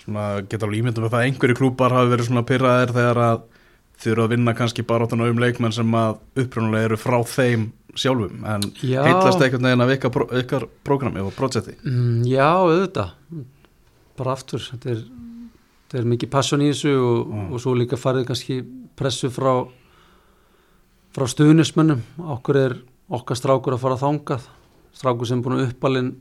[0.00, 3.42] Svona geta alveg ímyndum með það að einhverju klúpar hafi verið svona pyrraðir þegar að
[4.06, 8.44] eru að vinna kannski bara áttan um leikmenn sem að upprunalega eru frá þeim sjálfum
[8.46, 9.02] en Já.
[9.04, 13.10] heitlast einhvern veginn af ykkar, ykkar prógrami og projekti Mm, já, auðvitað
[14.16, 15.02] bara aftur þetta er,
[15.88, 17.52] þetta er mikið passion í þessu og, Mm.
[17.52, 18.64] og svo líka farið kannski
[18.96, 19.66] pressu frá
[21.12, 22.76] frá stuðnismönnum okkur er
[23.10, 24.40] okkar strákur að fara þangað
[24.94, 26.12] strákur sem er búin að uppalinn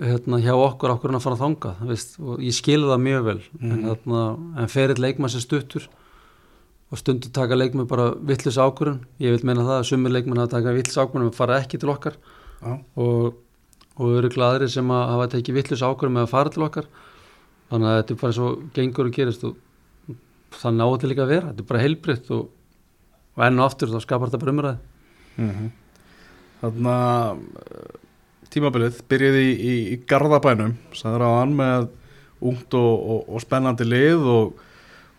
[0.00, 3.68] hérna, hjá okkur okkur að fara þangað veist, og ég skilði það mjög vel en,
[3.68, 3.84] Mhm.
[3.88, 4.22] hérna,
[4.62, 5.88] en ferill leikmann sem stuttur
[6.92, 10.58] og stundu taka leikmann bara vittlus ákvörun ég vil meina það að sumir leikmann hafa
[10.58, 12.18] taka vittlus ákvörun og fara ekki til okkar.
[12.60, 13.38] Já, og,
[13.96, 16.90] og eru glæðri sem að hafa tekið vittlust ákvörðum með að fara til okkar.
[17.72, 20.18] Þannig að þetta er bara svo gengur og gerist og
[20.60, 21.52] það náðu til líka að vera.
[21.52, 22.50] Þetta er bara heilbritt og,
[23.32, 24.80] og enn og aftur þá skapar þetta bara umræði
[25.40, 25.70] mm
[26.62, 27.38] Þannig að
[28.52, 31.88] tímabilið byrjaði í, í, í Garðabænum sagður á hann með
[32.42, 34.60] ungt og, og, og spennandi lið og,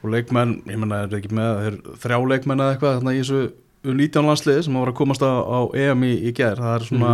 [0.04, 3.44] og leikmenn, ég menna er ekki með þeir, þrjá leikmenn eða eitthvað þarna í þessu
[3.84, 7.14] U19 landsliði sem var að komast á, á EM í, í gær, það er svona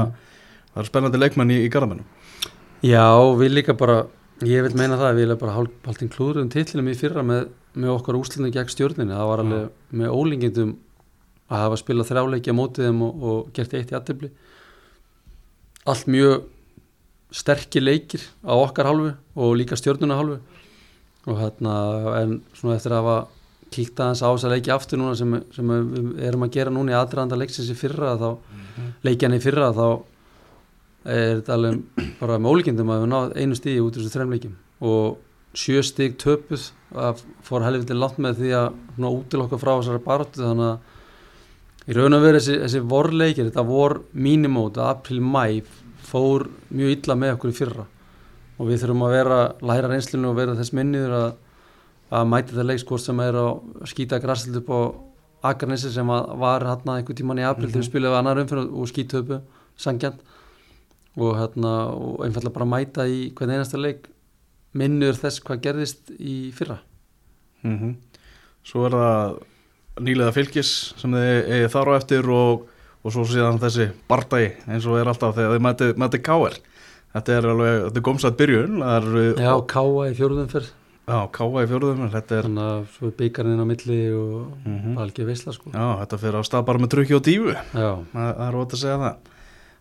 [0.74, 2.10] það er spennandi leikmenn í, í Garðabænum.
[2.86, 3.06] Já,
[3.40, 4.04] við líka bara
[4.46, 7.96] ég vil meina það, við erum bara haldin klúður um titlinum í fyrra með, með
[7.96, 10.78] okkar úslunni gegn stjórninni, það var alveg með ólingindum
[11.50, 14.30] að hafa spilað þrjáleiki á mótið þeim og, og gert eitt í aðtefli
[15.90, 16.46] allt mjög
[17.34, 20.40] sterkir leikir á okkar hálfu og líka stjórnuna hálfu
[21.30, 21.76] og hérna
[22.20, 23.18] en svona eftir að hafa
[23.70, 26.98] kíkt aðeins á þessa leiki aftur núna sem, sem við erum að gera núna í
[26.98, 28.30] aðdraðanda leiksins í fyrra þá
[29.06, 29.86] leikjan í fyrra þá
[31.10, 34.34] er þetta alveg bara með ólíkindum að við náðum einu stíði út úr þessu þrem
[34.36, 34.56] leikjum.
[34.90, 40.04] Og sjö stíg töpuð að fór helviti langt með því að svona útilokka frá þessari
[40.06, 45.46] baróttu þannig að í raun og veru þessi, þessi vorleikir, þetta vor mínimót, april-mæ
[46.10, 47.88] fór mjög illa með okkur í fyrra
[48.60, 51.30] og við þurfum að vera læra reynslinu og vera þess minniður að,
[52.20, 53.52] að mæti það leikskort sem er að
[53.92, 54.80] skýta græslit upp á
[55.50, 59.38] Akarnesi sem var hérna einhver tíman í april þegar við spilum annar umfyrir og skýtöpu
[59.80, 60.20] sangjant
[61.16, 64.10] og hérna og einfallega bara mæta í hvern einasta leik
[64.76, 66.82] minnur þess hvað gerðist í fyrra.
[67.64, 67.96] Mm
[68.68, 69.38] Svo er það
[70.04, 72.68] nýlega fylgis sem þið þar á eftir og,
[73.02, 76.60] og svo síðan þessi bardagi eins og er alltaf þegar þið mætið mæti káir
[77.16, 79.08] þetta er alveg, þetta er gómsætt byrjun er,
[79.42, 80.68] Já, Káa í fjórðum fyrr
[81.10, 84.94] já, káa í fjóruðum þetta er, þannig að svo er byggarinn á milli og Mhm.
[84.94, 85.72] bara algjör veisla sko.
[85.74, 88.82] Já, þetta fyrir á stað bara með trukki og dífu Já, það, er ótt að
[88.84, 89.16] segja það.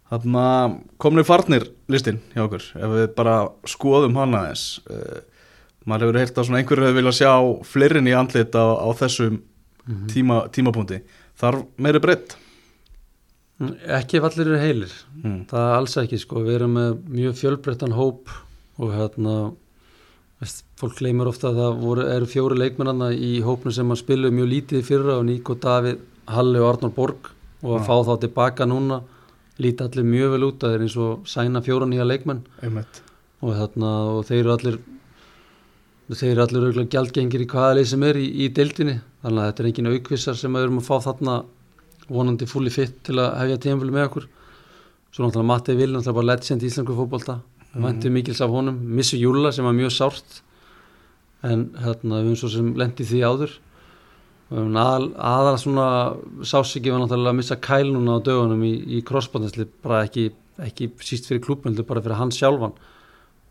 [0.09, 3.35] Þannig að komni farnir listin hjá okkur, ef við bara
[3.69, 5.21] skoðum hana þess uh,
[5.85, 7.33] maður hefur heyrt að svona einhverju hefur viljað sjá
[7.69, 9.43] fleirin í andlit á, á þessum
[10.09, 11.03] tíma, tímapunkti.
[11.39, 12.37] Þarf meiri breytt
[13.59, 14.93] ekki ef allir eru heilir.
[15.23, 15.41] Mm.
[15.51, 18.31] það er alls ekki sko, við erum með mjög fjölbreyttan hóp
[18.79, 19.35] og hérna
[20.39, 24.31] veist, fólk gleymur ofta að það voru, eru fjóri leikmennana í hópnu sem að spilu
[24.35, 25.99] mjög lítið fyrra og Níko Davíð,
[26.31, 27.33] Halli og Arnór Borg
[27.65, 27.87] og að Já.
[27.89, 29.01] fá þá tilbaka núna
[29.59, 30.63] líti allir mjög vel út.
[30.63, 32.45] Að þeir eins og sæna fjóra nýja leikmenn.
[33.43, 34.79] Og, þarna, og þeir eru allir
[36.09, 38.99] þeir eru allir gjaldgengir í hvaða leið sem er í, í deildinni.
[39.25, 41.35] Þannig að þetta er engin aukvissar sem við erum að fá þarna
[42.09, 44.27] vonandi fulli fitt til að hefja tíðanfjölu með okkur.
[45.13, 47.39] Svo náttúrulega Matti Vil, náttúrulega bara legend í Íslandsku fótbolta.
[47.73, 50.43] Við væntum mikils af honum, missu Júla sem var mjög sárt.
[51.45, 53.57] En hérna við höfum svo sem lendi því áður.
[54.49, 55.89] Aðal, aðal svona
[56.49, 60.31] sásiki var náttúrulega að missa kæl núna á dögunum í, í crossbandisli bara ekki,
[60.65, 62.73] ekki síst fyrir klúbun heldur bara fyrir hans sjálfan.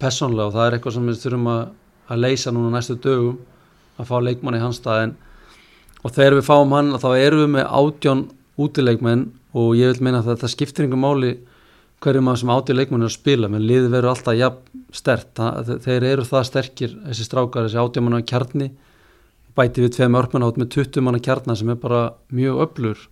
[0.01, 1.61] Persónlega og það er eitthvað sem við þurfum að,
[2.09, 3.37] að leysa núna næstu dögum.
[3.97, 5.03] Að fá leikmann í hans stað.
[5.05, 5.13] En,
[6.01, 10.21] og þegar við fáum hann þá erum við með átjón útileikmenn og ég vil meina
[10.21, 11.31] að þetta skiptir yngur máli
[12.03, 16.05] hverju maður sem átjón leikmenn að spila menn liði verður alltaf jafn stert það, þeir
[16.11, 18.69] eru það sterkir þessi strákar, þessi átjón manna kjarni.
[19.57, 23.07] Bæti við tveim örpun átt með 20 manna kjarna sem er bara mjög öflur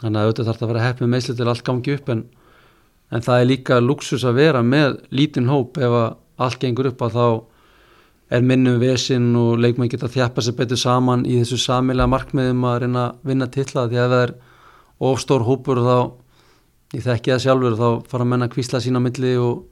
[0.00, 2.24] þannig að auðvitað þarf það að vera hepp með meðsli til allt gangi upp en,
[3.12, 5.76] en það er líka luxus að vera með lítinn hóp.
[5.76, 6.08] Ef að
[6.40, 7.26] allt gengur upp að þá
[8.30, 12.78] er minnum vesinn og leikmenn geta þjappa sér betur saman í þessu samilega markmiðum að
[12.84, 14.34] reyna að vinna titla því að það er
[15.00, 15.96] ofstór hópur þá
[16.96, 19.64] ég þekki það sjálfur þá fara menn að kvísla sína á milli og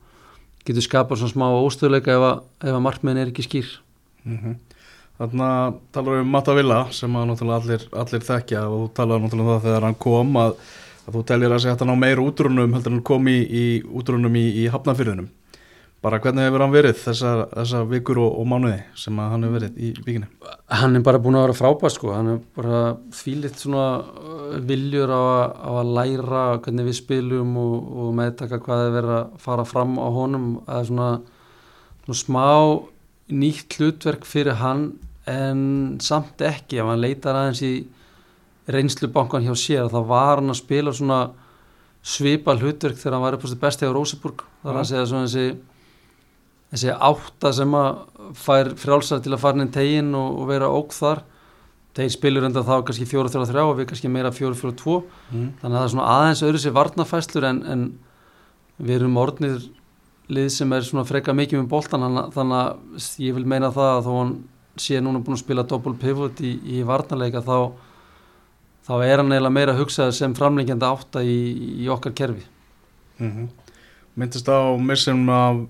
[0.64, 2.40] getur skapað svona smá óstöðleika ef að,
[2.72, 3.76] að markmiðin er ekki skýr.
[4.24, 4.56] Mm
[5.18, 8.90] Þannig að talar við um Matta Villa sem að náttúrulega allir, allir þekkja og þú
[8.94, 10.52] talar náttúrulega um það þegar hann kom að,
[11.02, 13.64] að þú teljir að segja að hann á meir útrunum heldur hann kom í, í
[13.98, 15.26] útrunum í, í hafnafyrðunum
[16.04, 19.80] bara hvernig hefur hann verið þessar, þessar vikur og, og mánuði sem hann hefur verið
[19.82, 20.28] í víkinni
[20.68, 22.12] hann er bara búin að vera frábær sko.
[22.12, 22.82] Hann er bara
[23.16, 28.84] þvílitt svona uh, viljur á á að læra hvernig við spilum og, og meðtaka hvað
[28.84, 30.48] er verið að fara fram á honum.
[30.68, 31.10] Að svona,
[32.04, 32.48] svona smá
[33.28, 34.90] nýtt hlutverk fyrir hann
[35.28, 35.62] en
[36.04, 36.82] samt ekki.
[36.82, 37.74] Ef hann leitar aðeins í
[38.68, 41.22] reynslubankan hjá sér þá var hann að spila svona
[42.04, 44.80] svipa hlutverk þegar hann var upp á sitt besti á Róseburg er Já.
[44.82, 45.46] að segja svona þessi
[46.72, 48.02] þessi átta sem að
[48.36, 51.22] fær frjálsar til að fara inn í tegin og, og vera óg þar.
[51.96, 54.98] Þeir spilur enda þá kannski 4-3-3 og við kannski meira 4-4-2
[55.32, 55.48] mm.
[55.62, 57.86] þannig að það er svona aðeins öðru sér varnafæslur en, en
[58.78, 59.64] við erum orðnir
[60.28, 63.90] lið sem er svona freka mikið með boltan þannig að- að ég vil meina það
[63.96, 64.32] að þó hann
[64.78, 67.56] sé núna búin að spila double pivot í, í varnarleika þá
[68.86, 71.34] þá er hann eiginlega meira að hugsa sem framlengjandi átta í,
[71.82, 72.44] í okkar kerfi.
[73.18, 73.48] Mm
[74.18, 75.60] myndist á missin af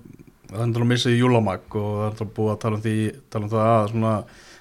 [0.49, 2.95] það er að missa í Júlamag og það er búið að tala um því
[3.29, 4.13] tala um það að, svona,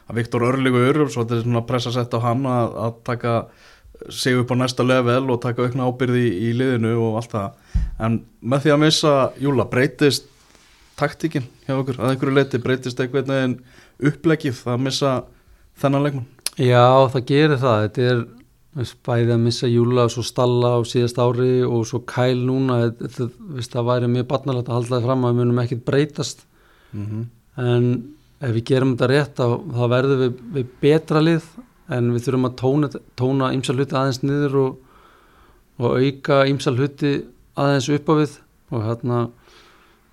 [0.08, 3.34] að Viktor Örligur svo þetta er svona pressa sett á hann að, að taka
[4.14, 7.78] sig upp á næsta level og taka aukna ábyrði í, í liðinu og allt það.
[7.98, 10.28] En með því að missa Júla breytist
[10.98, 11.98] taktikinn hjá okkur?
[11.98, 13.56] Að einhverju leiti breytist einhvern veginn
[14.10, 15.14] upplegið að missa
[15.78, 16.28] þennan leikmann?
[16.58, 17.82] Já, það gerir það.
[17.86, 18.22] Þetta er
[19.06, 22.92] bæði að missa Júla og svo Stalla á síðast ári og svo Kæl núna.
[22.98, 26.46] Veist, það væri mjög barnalegt að halda það fram að við munum ekkert breytast.
[26.92, 27.24] mm -hmm.
[27.58, 31.44] En ef við gerum þetta rétt þá, þá verðum við, við betra lið
[31.88, 34.76] en við þurfum að tóna, tóna ýmsal hluti aðeins niður og,
[35.78, 37.24] og auka ýmsal hluti
[37.58, 38.36] aðeins upp á við
[38.70, 39.28] og hérna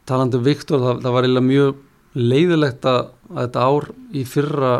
[0.09, 1.75] talandi um Viktor, það, það var eiginlega mjög
[2.15, 3.01] leiðilegt að,
[3.33, 4.73] að þetta ár í fyrra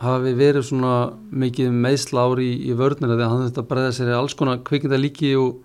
[0.00, 0.94] hafi verið svona
[1.42, 4.98] mikið meðsla ár í, í vörnina þegar hann þetta breyða sér í alls konar kvikinda
[5.00, 5.60] líki og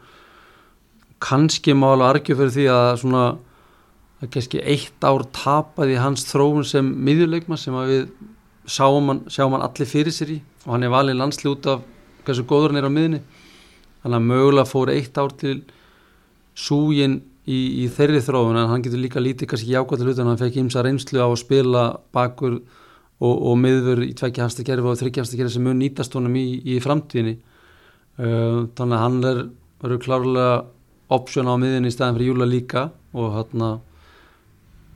[1.24, 3.26] kannski má alveg argju fyrir því að svona
[4.22, 8.04] að kannski eitt ár tapaði hans þróun sem miðjuleikma sem að við
[8.66, 11.84] sáum hann, sjáum hann allir fyrir sér í og hann er valið landsli út af
[12.26, 13.22] hversu góður hann er á miðinni
[14.04, 15.58] þannig að mögulega fór eitt ár til
[16.56, 20.42] súgin í, í þeirri þróun en hann getur líka lítið kannski jákvæmt hluti en hann
[20.42, 22.60] fekk ímsa reynslu á að spila bakur
[23.22, 26.36] og, og miður í tvekja hansta gerfi og þryggja hansta gerfi sem mun nýtast honum
[26.40, 27.36] í, í framtíðinni.
[28.16, 29.42] Uh, þannig að hann er
[29.84, 30.54] verður klárlega
[31.16, 33.66] option á miðinni í staðin fyrir júla líka og hann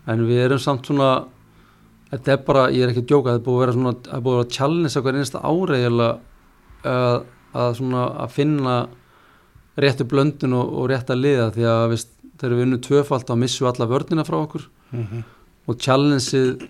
[0.10, 1.10] en við erum samt svona
[2.10, 4.15] þetta er bara, ég er ekki að djóka, þetta er búið að vera svona, þetta
[4.17, 7.17] er búið að vera challenge okkur einasta ári eiginlega að,
[7.63, 8.77] að svona að finna
[9.79, 11.97] réttu blöndun og, og rétt að liða því að
[12.39, 14.65] þegar við unnum tvöfalt að missu alla vörnina frá okkur.
[15.69, 16.65] Og challengeið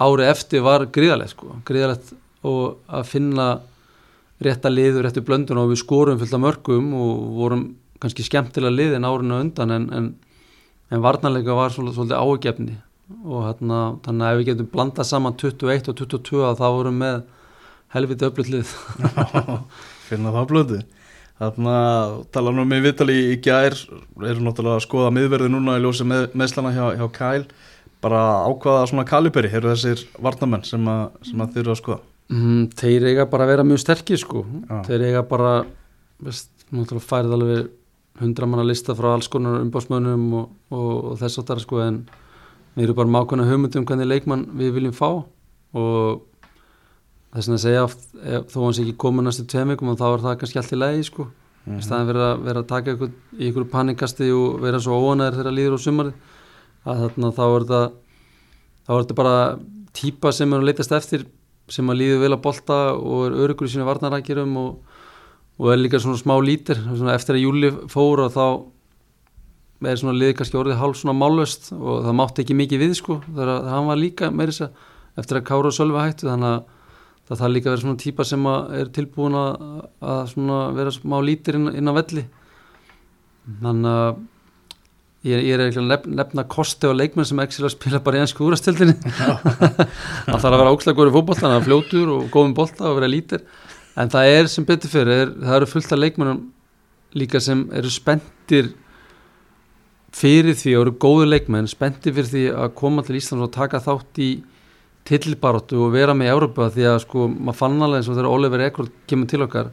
[0.00, 3.48] ári eftir var gríðalegt sko, gríðalegt og að finna
[4.44, 7.64] rétt að liðu, réttu blöndun og við skorum fullt af mörgum og vorum
[8.02, 10.10] kannski skemmtilega liðin árinu undan en, en,
[10.90, 12.76] en varnarleika var svolítið, svolítið ágefni
[13.24, 17.22] og hérna, þannig að ef við getum blandað saman 21 og 22 þá vorum með
[17.94, 18.74] helviti öflutlið
[20.08, 20.80] finna það blödu
[21.38, 21.76] þarna
[22.34, 26.28] tala nú með Vitali í gær eru náttúrulega að skoða miðverði núna í ljósi með,
[26.38, 27.44] meðslana hjá, hjá Kæl
[28.04, 32.02] bara ákvaða svona kaliberi eru þessir varnamenn sem, að, sem að þeir eru að skoða?
[32.34, 34.44] Mm, Þeir eiga bara að vera mjög sterkir sko.
[34.68, 34.76] Já.
[34.88, 35.54] þeir eiga bara
[36.24, 37.72] veist, færið alveg
[38.20, 41.98] hundra manna lista frá alls konar umbásmönnum og, og, og þess að það sko en
[42.74, 45.08] við erum bara með ákveðna hugmyndum hvernig leikmann við viljum fá.
[45.74, 46.22] Og
[47.34, 50.38] þess að segja oft, ef, þó hans ekki komið næstu tveim vikum þá er það
[50.42, 51.26] kannski allt í lagi sko.
[51.64, 55.54] Í staðin vera, vera að taka ykkur, í ykkur panikasti og vera svo óanæður þegar
[55.56, 56.12] líður á sumari
[56.84, 57.82] að þarna þá er þetta
[58.84, 59.38] þá er þetta bara
[59.94, 61.24] típa sem er að leitast eftir
[61.72, 64.98] sem að líður vel að bolta og er örugur í sínu varnarækjurum og,
[65.60, 66.80] og er líka svona smá lítir.
[66.90, 68.44] Svona eftir að júli fór og þá
[69.88, 73.18] er svona liðið kannski orðið hálf svona málöst og það mátti ekki mikið við sko
[73.26, 74.92] þegar hann var líka meiri þess að
[75.22, 76.28] eftir að Kára og Sölvi hættu.
[76.28, 76.60] Þannig að
[77.24, 79.66] það þarf líka að vera svona típa sem er tilbúin að,
[80.04, 82.26] að svona vera smá lítir inn, inn á velli.
[83.64, 84.22] Þannig að
[85.24, 88.44] ég, ég er eitthvað nefn, nefna kosti og leikmenn sem ekki spila bara í ennsku
[88.46, 88.96] úrastildinni
[90.28, 92.98] það þarf að vera ókslega góður í fótbolta það er fljótur og góðum bolta og
[93.00, 93.44] vera lítir.
[93.94, 96.40] En það er sem betur fyrir er, það eru fullt af leikmennum
[97.14, 98.72] líka sem eru spenntir
[100.14, 103.82] fyrir því og eru góðu leikmenn spenntir fyrir því að koma til Íslands og taka
[103.82, 104.32] þátt í
[105.04, 108.30] tillbaróttu og vera með í Európa því að sko maður fann alveg eins og þegar
[108.30, 109.72] Oliver Ekrold kemur til okkar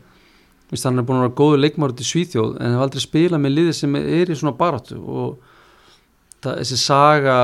[0.71, 3.55] Vist, hann er búin að vera góður leikmárut í Svíþjóð en hefur aldrei spilað með
[3.57, 5.41] liði sem er í svona baróttu og
[6.43, 7.37] það, þessi saga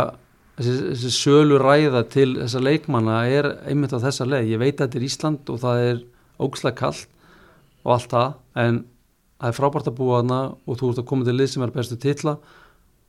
[0.58, 4.54] þessi, þessi sölu ræða til þessa leikmanna er einmitt á þessa leið.
[4.54, 6.00] Ég veit að þetta er Ísland og það er
[6.48, 7.08] ógslægt kallt
[7.84, 8.80] og allt það en
[9.38, 11.76] það er frábært að búa þarna og þú ert að koma til lið sem er
[11.76, 12.38] bestu titla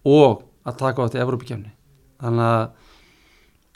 [0.09, 1.73] og að taka á þetta Evrópikefni
[2.21, 2.63] þannig að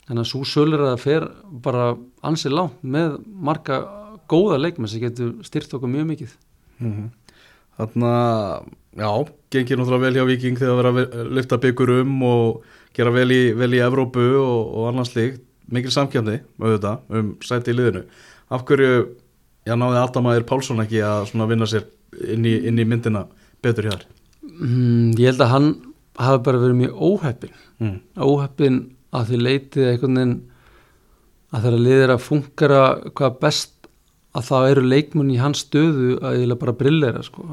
[0.03, 1.27] þannig að svo sölur að það fer
[1.65, 1.85] bara
[2.27, 3.79] ansið langt með marga
[4.31, 6.37] góða leikmenn sem getur styrt okkur mjög mikið.
[6.83, 7.11] Mhm.
[7.79, 8.13] Þarna,
[9.01, 9.09] já,
[9.51, 13.31] gengir náttúrulega vel hjá Viking þegar að vera að lyfta byggur um og gera vel
[13.33, 15.41] í, vel í Evrópu og, og annars líkt,
[15.73, 18.05] mikil samkjöfni auðvitað, um sæti í liðinu.
[18.53, 19.17] Af hverju,
[19.65, 21.89] já, náði Adamæður Pálsson ekki að vinna sér
[22.21, 23.25] inn í, inn í myndina
[23.65, 24.07] betur hjá þér
[24.43, 25.69] mm, ég held að hann
[26.21, 27.99] hafi bara verið mjög óheppin mm.
[28.21, 28.81] óheppin
[29.13, 30.35] að því leitið veginn
[31.53, 32.83] að þeirra liðir að fungara
[33.13, 33.72] hvað best
[34.33, 37.45] að það eru leikmenn í hans stöðu að ég bara brillera sko.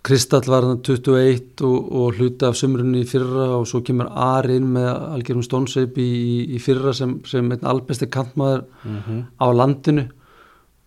[0.00, 4.56] Kristall var hann 21 og, og hluti af sömrunni í fyrra og svo kemur Ari
[4.56, 6.06] inn með algjörum stónsveip í,
[6.56, 10.06] í fyrra sem, sem einn albesti kantmaður Mm á landinu.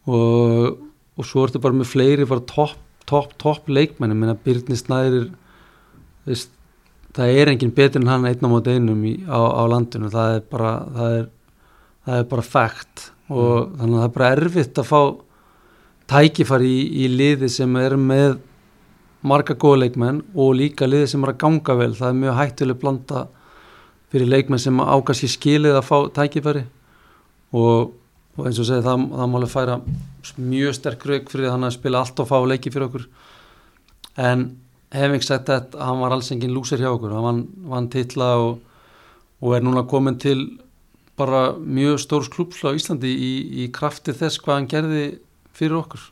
[0.10, 0.82] Og,
[1.15, 4.12] og svo ertu bara með fleiri bara topp, topp, topp leikmenn.
[4.12, 4.75] Ég meina Byrni
[6.25, 6.49] veist,
[7.13, 10.10] það er engin betur en hann einn á móti einum í, á, á landinu.
[10.10, 11.25] Það er bara það er,
[12.06, 15.01] það er bara fakt og þannig að það er bara erfitt að fá
[16.13, 18.37] tækifari í, í liði sem er með
[19.23, 21.91] marga góða leikmenn og líka liði sem er að ganga vel.
[21.97, 23.25] Það er mjög hættuleg blanda
[24.13, 26.65] fyrir leikmenn sem ákast ég skilið að fá tækifæri.
[27.53, 27.93] Og,
[28.37, 29.79] og eins og segi það, það má alveg færa
[30.39, 33.07] mjög sterk rauk fyrir hann að spila allt og fá leiki fyrir okkur.
[34.21, 34.45] En
[34.93, 37.15] hef ekki sagt þetta hann var alls engin lúsir hjá okkur.
[37.15, 37.41] Hann vann,
[37.71, 38.59] vann titla og,
[39.41, 40.45] og er núna komin til
[41.19, 43.32] bara mjög stórs klúpsla á Íslandi í,
[43.63, 45.06] í krafti þess hvað hann gerði
[45.54, 46.10] fyrir okkur.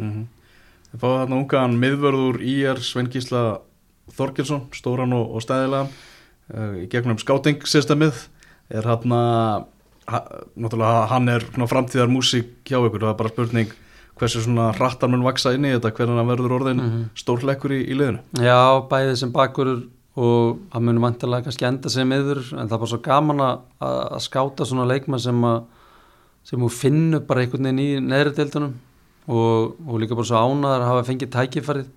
[0.00, 0.28] Mm
[0.90, 3.60] Við fáum þarna ungan miðvörður IR Svengísla
[4.10, 8.24] Þorkilsson, stóran og, og stæðilega uh, í gegnum skáting-systemið
[8.74, 9.68] er hann að
[10.58, 13.70] náttúrulega hann er framtíðar músík hjá ykkur, það er bara spurning
[14.18, 17.04] hversu svona hrattar mun vaksa inn í þetta hvernig hann verður orðin mm Mhm.
[17.22, 18.20] stórleikur í, í liðinu.
[18.42, 18.58] Já,
[18.90, 19.84] bæðið sem bakurur
[20.18, 23.60] og hann munum vantilega kannski enda sem yfir en það er bara svo gaman að,
[23.86, 25.60] að skáta svona leikmann sem að
[26.44, 28.76] sem hún finnur bara einhvern veginn í neðri deildunum.
[29.30, 31.90] Og, og líka bara svo ánaðar að hafa fengið tækifærið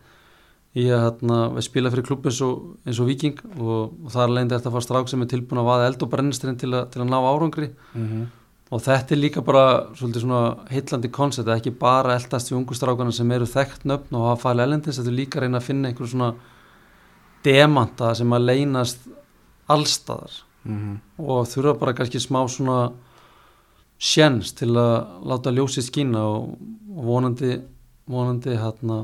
[0.74, 4.32] í að hérna, spila fyrir klubb eins og, eins og Viking og, og það er
[4.36, 7.04] leiðin þetta að fara strák sem er tilbúin að vaða eld og brennistirinn til, til
[7.04, 7.70] að ná árangri.
[7.94, 8.24] Mhm.
[8.74, 12.74] og þetta er líka bara svolítið svona heillandi koncept að ekki bara eldast við ungu
[12.74, 15.68] strákana sem eru þekkt nöfn og hafa fæli elendins, þetta er líka að reyna að
[15.68, 16.30] finna einhver svona
[17.44, 19.08] demanta sem að leynast
[19.70, 21.00] allstaðar Mhm.
[21.20, 22.94] og þurfa bara kannski smá svona
[24.00, 26.54] sjens til að láta ljósið skína og,
[26.96, 27.58] og vonandi
[28.08, 29.02] vonandi hérna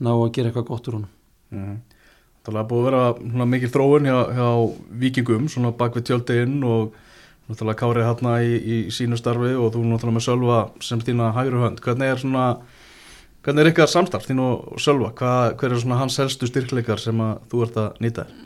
[0.00, 1.14] ná að gera eitthvað gott úr honum
[1.50, 1.76] Mhm.
[2.44, 4.48] Það er búið að vera svona, mikil þróun hjá, hjá
[5.00, 6.92] vikingum svona bak við tjöldin og
[7.48, 11.60] náttúrulega Kári hérna í, í sínu starfi og þú náttúrulega með Sölva sem þína hægri
[11.60, 11.80] hönd.
[11.80, 12.58] Hvernig er svona
[13.48, 15.08] hvernig er ykkar samstarf þín og Sölva?
[15.16, 18.44] Hvað, hver er svona hans helstu styrkleikar sem að þú ert að nýta þér?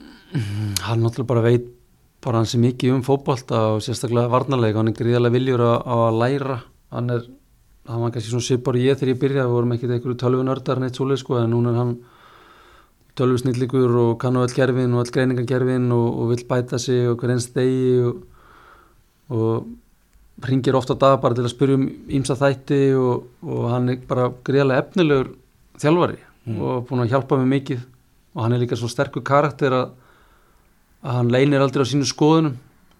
[0.86, 1.66] hann náttúrulega bara veit
[2.22, 6.18] bara hann sem mikið um fótbolta og sérstaklega varnarleika, hann er gríðarlega viljur að, að
[6.22, 6.58] læra,
[6.94, 7.26] hann er
[7.90, 10.80] hann var kannski svona svipar og ég þegar ég byrjaði við vorum ekkert einhverju tölvunördar
[10.80, 11.94] neitt svoleið sko en núna er hann
[13.18, 17.18] tölvusnillikur og kann á all gerfin og all greiningargerfin og, og vill bæta sig og
[17.18, 18.22] hver eins degi og,
[19.34, 19.66] og
[20.42, 24.30] ringir ofta dag bara til að spyrja um ímsa þætti og, og hann er bara
[24.44, 25.32] gríðarlega efnilegur
[25.82, 26.18] þjálfari
[26.58, 27.82] og búin að hjálpa mig mikið.
[28.34, 29.90] Og hann er líka svo sterkur karakter að,
[31.04, 32.56] að hann leynir aldrei á sínu skoðunum.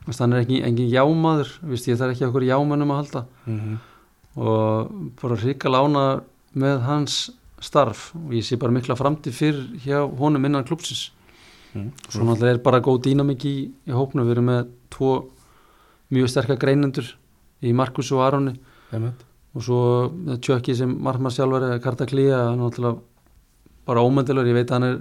[0.06, 1.50] Vist, hann er ekki engin jámaður.
[1.70, 3.24] Vist, ég þarf ekki okkur jámanum að halda.
[3.46, 3.78] Mm -hmm.
[4.36, 4.92] og
[5.22, 6.22] bara hrika lána
[6.54, 8.14] með hans starf.
[8.14, 11.10] Og ég sé bara mikla framtíð fyrr hjá honum innan klúpsins
[11.72, 11.92] Mm.
[12.08, 15.12] svo náttúrulega er bara góð dýnamik í, í hópnu, við erum með tvo
[16.12, 17.06] mjög sterkar greinendur
[17.62, 18.54] í Markus og Aronni
[18.92, 19.80] og svo
[20.42, 23.00] Tjökki sem margmannsjálfari Karta Klía, hann er náttúrulega
[23.86, 25.00] bara ómöndilegur, ég veit að hann er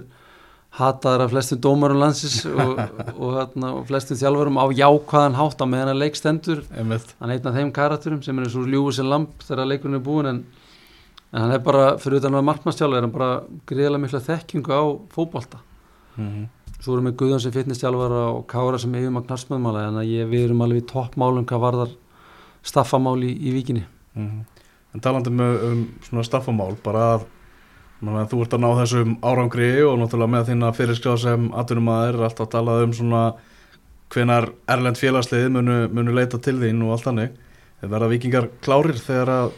[0.76, 2.80] hataður af flestum dómarum landsins og,
[3.16, 6.64] og, og, flestum þjálfurum á jákvæðan hátt á meðan að leik stendur.
[6.72, 7.14] Einmitt.
[7.20, 10.30] hann einn af þeim karakterum sem er svo ljúfur sem lamp þegar leikurinn er búin
[10.30, 10.40] en,
[11.32, 13.30] en hann er bara, fyrir utan að markmannstjálfur er hann bara
[13.68, 15.62] greiðlega mikla þekkingu á fótbolta.
[16.16, 16.50] Mm
[16.82, 20.48] svo erum við Guðjón sem fitnesstjálfara og Kára sem yfirmagn narsmöðmála en að ég, við
[20.48, 21.92] erum alveg í toppmálum hvað varðar
[22.62, 24.44] staffamál í, í vikinni Mhm.
[24.92, 27.22] En talandi um, um svona staffamál bara að
[28.02, 32.26] manna, þú ert að ná þessum árangri og náttúrulega með þína fyrirskjá sem atvinnumæður er
[32.26, 33.22] alltaf að tala um svona
[34.12, 37.38] hvenar erlend félagslið munu, munu leita til þín og allt þannig.
[37.80, 39.54] Þeir verða vikingar klárir þegar að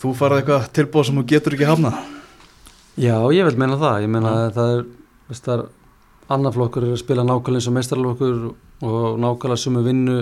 [0.00, 1.92] þú farað eitthvað tilbúð sem þú getur ekki hafna
[3.00, 4.84] Já, ég vil meina það, ég meina að það er
[5.30, 5.64] veist, það er
[6.36, 8.38] annar flokkur er að spila nákvæmlega eins og meistarlokkur
[8.86, 10.16] og nákvæmlega sumu vinnu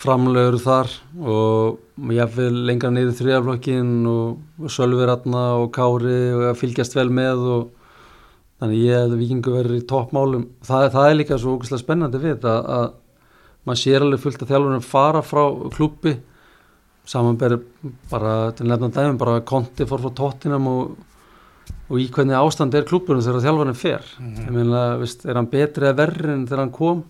[0.00, 6.58] framlegur þar og ég vil lengra niður þriðaflokkin og Sölvi Ratna og Kári og að
[6.62, 7.66] fylgjast vel með og
[8.60, 10.48] þannig ég að vikingu verður í toppmálum.
[10.64, 14.42] Það, það er líka svo ógæslega spennandi við þetta að, að maður sér alveg fullt
[14.44, 15.44] að þjálfurinn fara frá
[15.76, 16.16] klubbi
[17.10, 17.60] samanberi
[18.10, 20.98] bara til nefnum dæmi bara konti fór frá tóttinam og
[21.90, 24.10] og í hvernig ástand er klúburinn þegar þjálfarinn fer.
[24.22, 27.00] Ég meina, veist, er hann betri eða verri en þegar hann kom?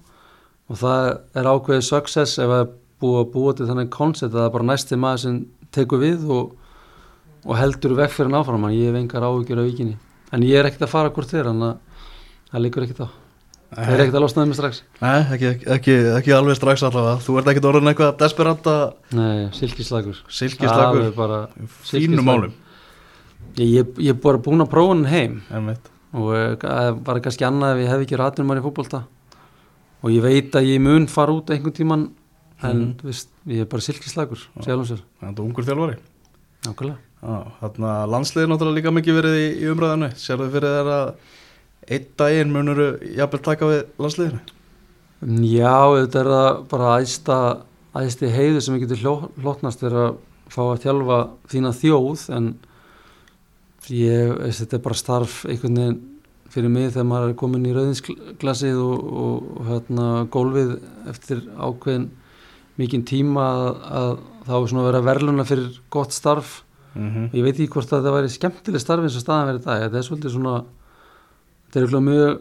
[0.70, 2.70] Og það er ákveðið success ef er
[3.00, 5.40] búið að búa til þannig koncept að það er bara næsti maður sem
[5.74, 6.52] tekur við og,
[7.46, 9.96] og heldur vekk fyrir hann áfram ég hef engar áhugjur af vikinni
[10.30, 11.64] en ég er ekkert að fara hvort þér að
[12.50, 13.08] það líkur ekkert á.
[13.70, 14.80] Það er ekkert að losna þeim strax.
[14.98, 17.20] Nei, ekki, ekki, ekki alveg strax allavega.
[17.22, 18.74] Þú ert ekkert orðin eitthvað desperata
[19.14, 21.06] nei, silkislagur silkislagur
[21.86, 22.26] silkislagur.
[22.26, 22.56] málum.
[23.60, 25.38] Ég, er bara búin að prófa hann heim.
[26.18, 29.04] Og eh, það var kannski annað ef ég hef ekki ratunum mann í fótbolta.
[30.02, 32.06] Og ég veit að ég mun fara út einhvern tíman
[32.62, 32.96] en Mhm.
[33.06, 35.96] veist, ég er bara silkislagur sjálfum sér, Þannig að er ungur þjálfari.
[36.66, 36.98] Nákvæmlega.
[37.60, 41.14] Þannig að landsliðið er náttúrulega líka mikið verið í, í umræðinu Sérðu fyrir þér að
[41.90, 42.80] einn daginn munur
[43.16, 44.40] jafnvel taka við landsliðinu?
[45.20, 46.30] Já, þetta er
[46.70, 47.36] bara æsta,
[47.94, 50.14] æsti heiðu sem getur hljó, hlotnast er að
[50.48, 51.18] fá að þjálfa
[51.52, 52.46] þína þjóð en
[53.90, 56.00] ég, þetta er bara starf einhvern veginn
[56.50, 60.72] fyrir mig þegar maður er komin í rauðinsglasið og, og, og hérna, gólfið
[61.12, 62.08] eftir ákveðin
[62.78, 64.10] mikinn tíma að, að
[64.46, 66.62] þá er svona að vera verðluna fyrir gott starf.
[66.94, 67.26] Mm -hmm.
[67.34, 69.98] ég veit ekki hvort að það væri skemmtileg starf eins og staðan verið dag, þetta
[69.98, 70.54] er svolítið svona
[71.66, 72.40] þetta er eitthvað mjög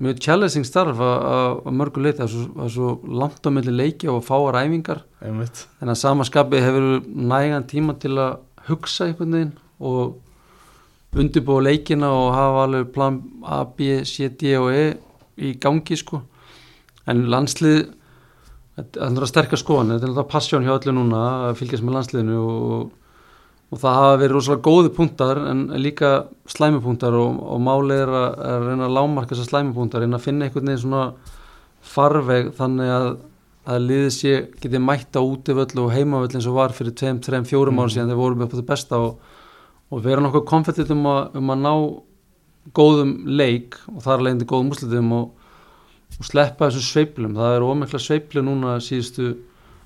[0.00, 3.50] mjög challenging starf að- að að mörgu leiti, það er svo, það svo langt á
[3.50, 5.02] milli leiki og fáar æfingar.
[5.22, 5.66] Einmitt.
[5.82, 10.14] En að samaskapi hefur nægan tíma til að hugsa einhvern veginn og
[11.16, 14.94] undirbúa leikina og hafa alveg plan A, B, C, D og E
[15.38, 16.22] í gangi sko.
[17.06, 17.88] En landslið
[18.80, 21.96] þetta er að sterkar skoðan, þetta er náttúrulega passjón hjá öllu núna að fylgjast með
[21.98, 22.84] landsliðinu og,
[23.70, 26.12] og það hafa verið rosalega góði punktar en líka
[26.50, 30.48] slæmupunktar og, og málið er að, að reyna að lámarka þessar slæmupunktar, reyna að finna
[30.48, 31.04] einhvern veginn svona
[31.90, 33.10] farveg þannig að
[33.68, 37.74] að liðið sé getið mætta útivöll og heimavöll eins og var fyrir 2, 3, 4
[37.76, 39.34] ára síðan þeir voru upp á það besta og,
[39.90, 41.72] og vera nokkuð konfettit um, um að ná
[42.76, 45.28] góðum leik og þar leiðandi góðum úrslitum og,
[46.18, 47.36] og sleppa þessu sveiflum.
[47.38, 49.30] Það er ómikla sveiflu núna síðustu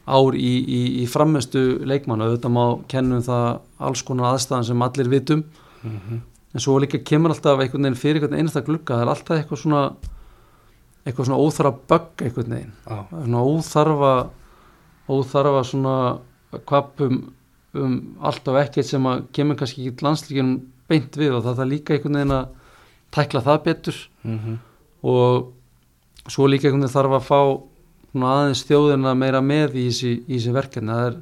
[0.05, 3.47] ár í, í, í frammestu leikmann og auðvitað má kennum það
[3.89, 5.45] alls konar aðstæðan sem allir vitum.
[6.55, 8.99] En svo líka kemur alltaf einhvern veginn fyrir einhvern einasta glugga.
[8.99, 9.85] Það er alltaf eitthvað svona
[11.05, 12.75] eitthvað svona óþarfa bögg einhvern veginn.
[12.89, 14.13] Er svona óþarfa
[15.15, 15.97] óþarfa svona
[16.65, 17.19] kvapum
[17.75, 20.55] um allt og ekkert sem að kemur kannski ekki landslíkjum
[20.89, 21.35] beint við.
[21.35, 22.47] Og það er líka einhvern veginn að
[23.15, 24.01] tækla það betur.
[24.23, 24.59] Mhm.
[25.05, 25.53] og
[26.31, 27.41] svo líka einhvern veginn þarf að fá
[28.15, 30.93] aðeins þjóðina meira með í þessi, verkefni.
[30.95, 31.17] Það er,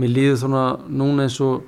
[0.00, 1.64] mér líður svona núna eins og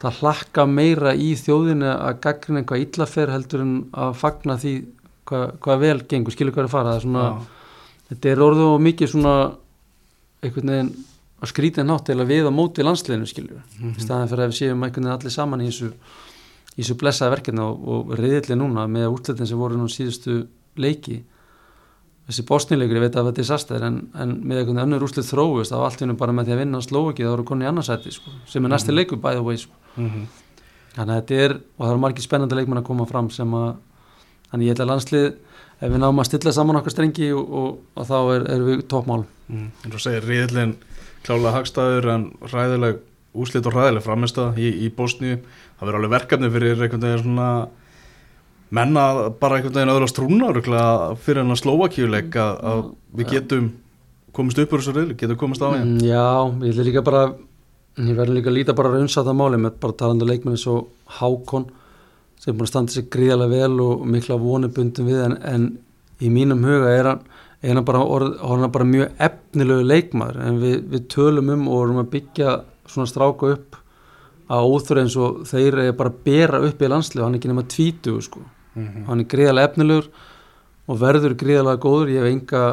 [0.00, 4.74] það hlakka meira í þjóðinu að gaggrina eitthvað illafer heldur en að fagna því
[5.28, 6.94] hvað, hvað vel gengur, skilur hvað er að fara?
[6.94, 7.26] Það er svona,
[8.10, 9.34] þetta er orðið og mikið svona
[10.40, 10.92] einhvern veginn
[11.40, 13.92] að skrýta nátt til að við á móti landsliðinu skilur, Mhm.
[13.96, 15.92] í staðan fyrir að við séum einhvern veginn allir saman í þessu
[16.76, 20.46] í þessu blessaða verkefni og, og reyðilega núna með útlætin sem voru nú síðustu
[20.76, 21.22] leiki
[22.30, 25.74] þessi bósnileikur, ég veit að þetta er disaster en, en með einhvern önnur úrslit þróust
[25.74, 28.32] á allt hennu bara með því að vinna Slóviki þá eru konni í annarsæti sko,
[28.46, 29.74] sem er næsti leikur by the way sko.
[29.98, 30.24] Mhm.
[30.94, 33.68] þannig að þetta er, og það eru margir spennandi leikmenn að koma fram sem að
[34.50, 35.26] þannig ég held að landslið
[35.80, 38.82] ef við náum að stilla saman okkar strengi og, og, og þá er, er við
[38.90, 39.72] toppmál Mm.
[39.82, 40.76] eins og segir riðlinn
[41.26, 43.00] klálega hagstæður en ræðileg
[43.34, 47.48] úslit og ræðileg framistað í, í Bosníu það verður alveg verkefni fyrir einhvern veginn svona
[48.70, 49.04] menna
[49.40, 50.50] bara einhvern veginn öðru að strúna
[51.24, 52.82] fyrir Slovakíuleik að, að
[53.18, 53.70] við getum
[54.36, 55.96] komist upp úr þessu riðli, getum komist á hérna.
[55.96, 56.26] Mm, Já,
[56.62, 57.22] ég ætla líka bara
[57.98, 60.66] ég verður líka að líta bara að raunsa það máli með bara talandi leikmenn eins
[60.70, 60.86] og
[61.18, 61.66] Hákon
[62.40, 65.66] sem er búin að standa sig gríðarlega vel og mikla vonir bundum við en, en
[66.22, 67.26] í mínum huga er hann,
[67.60, 71.66] er hann, bara, orð, hann er bara mjög efnilegu leikmaður en við, við tölum um
[71.68, 72.54] og erum að byggja
[72.88, 73.76] svona stráka upp
[74.50, 77.50] að óþur eins og þeir er bara að bera upp í landslið hann er ekki
[77.52, 78.42] nema tvítu sko.
[78.76, 79.06] Mhm.
[79.08, 80.06] hann er gríðarlega efnilegur
[80.88, 82.64] og verður gríðarlega góður ég hef enga,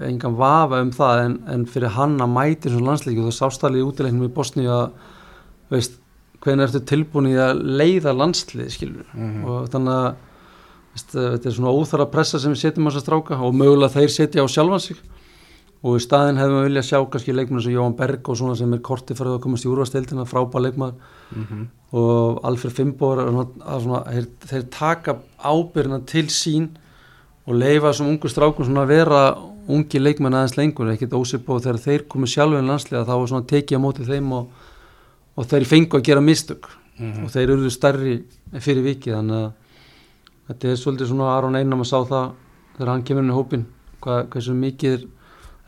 [0.00, 3.80] engan vafa um það en, en fyrir hann að mæti svona landsleiki og það sástali
[3.80, 4.90] í útileiknum í Bosníu að
[5.70, 5.96] veist,
[6.40, 9.44] hvernig ertu tilbúin í að leiða landslið skilur Mhm.
[9.44, 10.14] og þannig að
[10.94, 13.94] veist, þetta er svona óþara pressa sem við setjum á þess að stráka og mögulega
[13.96, 14.96] þeir setja á sjálfan sig
[15.82, 18.72] og í staðin hefðum við viljað sjá kannski leikmenn og Jóhann Berg og svona sem
[18.76, 20.94] er korti fyrir að komast í úrvasteildina frábær leikmaður
[21.30, 21.66] Mhm.
[21.92, 25.14] og Alfred Fimbor þeir, þeir taka
[25.44, 26.68] ábyrna til sín
[27.46, 29.20] og leifa þessum ungu strákum svona að vera
[29.70, 33.26] ungi leikmenn aðeins lengur, ekkert ósip og þegar þeir komu sjálfur í landsliða þá var
[33.30, 34.48] svona tekið á móti þeim og,
[35.38, 36.66] og þeir fengu að gera mistök
[37.00, 37.24] Mhm.
[37.24, 38.22] og þeir eruðu stærri
[38.60, 39.52] fyrir vikið þannig að
[40.50, 42.32] þetta er svolítið svona Aron Einam að sá það
[42.76, 43.64] þegar hann kemur inn í hópin
[44.02, 44.28] hvað,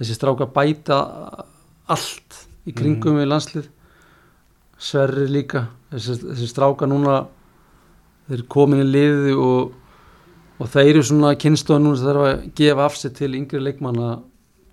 [0.01, 0.99] þessi stráka bæta
[1.93, 3.68] allt í kringum við landslið.
[4.82, 5.66] Sverri líka.
[5.93, 7.20] Þessi, þessi stráka núna
[8.26, 9.74] þeir eru komin í liði og,
[10.62, 14.14] og þeir eru svona kynnstofa núna þarf að gefa af sig til yngri leikmanna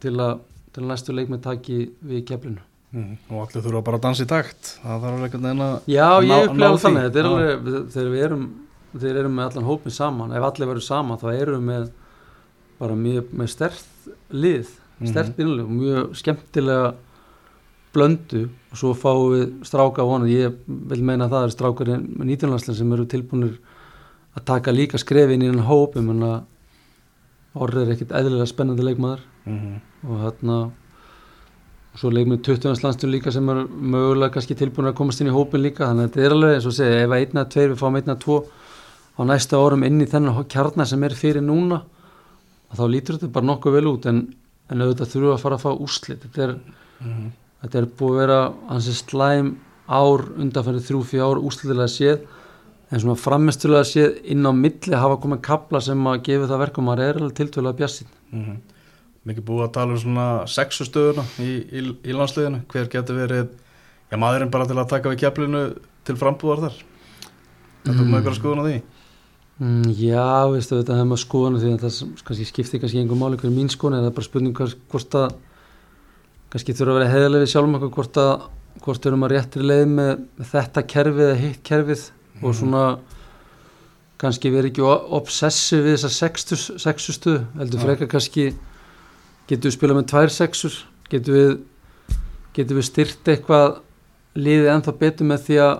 [0.01, 0.39] til að,
[0.73, 3.17] til að næstu leikmenn taki við keflinu Mhm.
[3.29, 4.69] og allir þurfa bara að dansa í takt.
[4.81, 7.11] Það þarf veginn að Já, Ná- ég upplega þannig, Já.
[7.93, 8.45] þegar við erum,
[8.97, 11.83] þeir eru með allan hópin saman, ef allir verður saman þá erum við með
[12.79, 14.71] bara mjög með stert lið,
[15.07, 15.41] stert Mhm.
[15.45, 16.93] innlega og mjög skemmtilega
[17.93, 21.87] blöndu og svo fáum við stráka á honum, ég vil meina að það er strákar
[21.87, 23.57] með nýtjörnlandslega sem eru tilbúinir
[24.37, 26.43] að taka líka skrefin í hennan hópum en að
[27.55, 29.81] orðið er ekkit eðlilega spennandi leikmaður Mhm.
[30.07, 30.71] og þarna
[31.95, 32.83] svo leikum við 20.
[32.83, 36.09] landstum líka sem er mögulega kannski tilbúin að komast inn í hópin líka þannig að
[36.11, 38.19] þetta er alveg eins og segja ef að einn eða tveir við fáum einn eða
[38.19, 38.45] tvo
[39.19, 41.81] á næsta árum inn í þennan kjarnar sem er fyrir núna
[42.77, 44.33] þá lítur þetta bara nokkuð vel út en,
[44.69, 46.21] en auðvitað við að fara að fá úrslit.
[46.25, 46.55] Þetta er,
[47.01, 47.31] Mhm.
[47.63, 49.55] þetta er búið að vera hansi slæm
[49.89, 52.19] ár undanfærið þrjú fyrir ár úrslitilega séð.
[52.91, 56.85] En svona framistulega séð inn á milli hafa komið kapla sem að gefa það verkum
[56.85, 58.55] að maður er alveg tiltölulega bjassin Mhm.
[59.27, 62.65] mikið búið að tala um svona sexu stöðuna í, í, í landsliðinu.
[62.67, 63.49] Hver getur verið
[64.11, 66.83] já, maðurinn bara til að taka við keflinu til frambúðar þar?
[67.85, 68.81] Þetta er með ykkur að skoðuna því
[69.59, 71.95] Mm, já, veistu, þetta hefur maður skoðan því að það
[72.29, 75.17] kannski skiptir kannski einhver máli hver er mín skoðan, en það er bara spurning hvort
[75.19, 75.33] að
[76.53, 78.45] kannski þurfa að vera heiðarlega við sjálfum okkur hvort að
[78.85, 82.05] hvort erum að réttri leið með, með þetta kerfið eða hitt kerfið
[82.39, 82.83] og svona
[84.19, 87.85] kannski verið ekki o- obsessi við þessa sextu, sexu stuð heldur Já.
[87.89, 88.47] frekar kannski
[89.49, 90.79] getum við spilað með tvær sexur
[91.11, 91.51] getum við
[92.55, 93.81] getum við styrt eitthvað
[94.39, 95.75] liðið ennþá betur með því að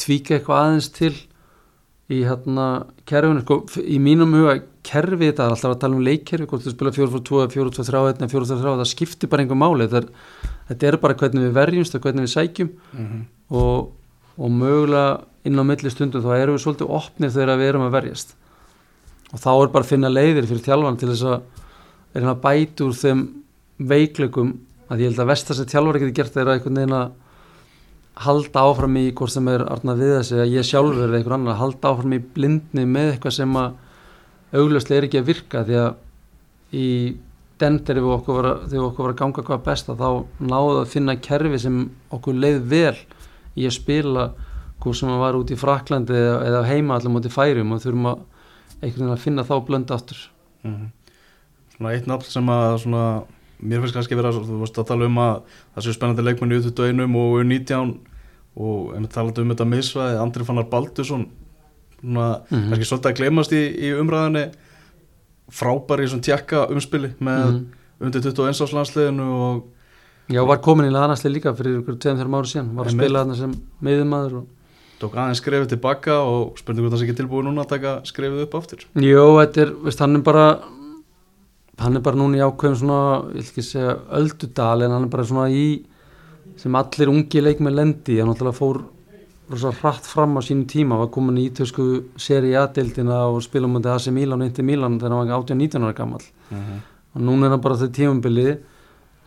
[0.00, 1.14] tvíka eitthvað aðeins til
[2.08, 2.66] í hérna
[3.08, 4.56] kerfinu sko, í mínum huga
[4.88, 8.74] kerfi þetta er alltaf að tala um leikkerfi hvort þú spila 4-4-2, 4-2-3, 1 4-3
[8.80, 9.88] það skiptir bara einhver máli.
[9.92, 10.08] Er,
[10.70, 12.72] þetta er bara hvernig við verjumst og hvernig við sækjum.
[12.94, 13.24] Mhm.
[13.48, 13.92] og,
[14.38, 17.94] og mögulega inn á milli stundum þá erum við svolítið opnir þegar við erum að
[17.96, 18.34] verjast.
[19.32, 21.38] Og þá er bara að finna leiðir fyrir þjálfan til þess að
[22.14, 23.24] er hann að bæta úr þeim
[23.78, 24.52] veikleikum
[24.88, 27.10] að ég held að vestar sem þjálfar geti gert þeirra einhvern veginn að
[28.24, 31.58] halda áfram í hvort sem er Arna við þessi að ég sjálfur eða einhver annar
[31.60, 36.78] halda áfram í blindni með eitthvað sem að augljóslega er ekki að virka því að
[36.78, 36.88] í
[37.58, 40.08] dender við okkur var þegar okkur var að ganga hvað besta þá
[40.52, 41.78] náðu að finna kerfi sem
[42.14, 42.96] okkur leið vel
[43.58, 44.26] í að spila
[44.78, 48.10] hvort sem að var út í Fraklandi eða, eða heima allir mútið færum og þurfum
[48.12, 48.20] að
[48.78, 50.26] einhvern veginn að finna þá blöndu aftur
[50.66, 50.88] Mhm.
[51.76, 53.02] Svona eitt nafn sem að svona,
[53.62, 55.42] mér finnst kannski vera, þú veist að tala um að
[55.76, 57.96] það séu spennandi leikmenn í U21 og U19
[58.58, 61.26] og ef við talaðum um þetta misvæði, Andri Fannar Baldursson
[62.02, 62.70] svona, Mhm.
[62.72, 64.44] kannski svolítið að gleymast í, í umræðinni
[65.50, 67.66] frábæri svona tjekka umspili með Mhm.
[68.00, 69.64] undir 21 árs landsliðinu og
[70.28, 73.36] Já, var komin í laðanasli líka fyrir ykkur 2-3 ári síðan, var að spila þarna
[73.36, 74.46] sem miðumadur og
[75.00, 78.42] tók aðeins skrefið tilbaka og spurning hvort það sé ekki tilbúið núna að taka skrefið
[78.42, 80.58] upp aftur Jó, þetta er, veist, hann er bara
[81.78, 83.00] hann er bara núna í ákveðum svona,
[83.32, 85.66] ég vil ekki segja öldudal en hann er bara svona í
[86.58, 88.80] sem allir ungi leikmenn lendi hann náttúrulega fór
[89.48, 91.86] rosa hratt fram á sínum tíma, var komin í ítösku
[92.20, 95.96] seri A-deildina og spila mútið AC Milan og Inter Milan þegar hann var 18-19 ára
[95.96, 96.26] gammal
[97.14, 98.58] og núna er hann bara þau tímambili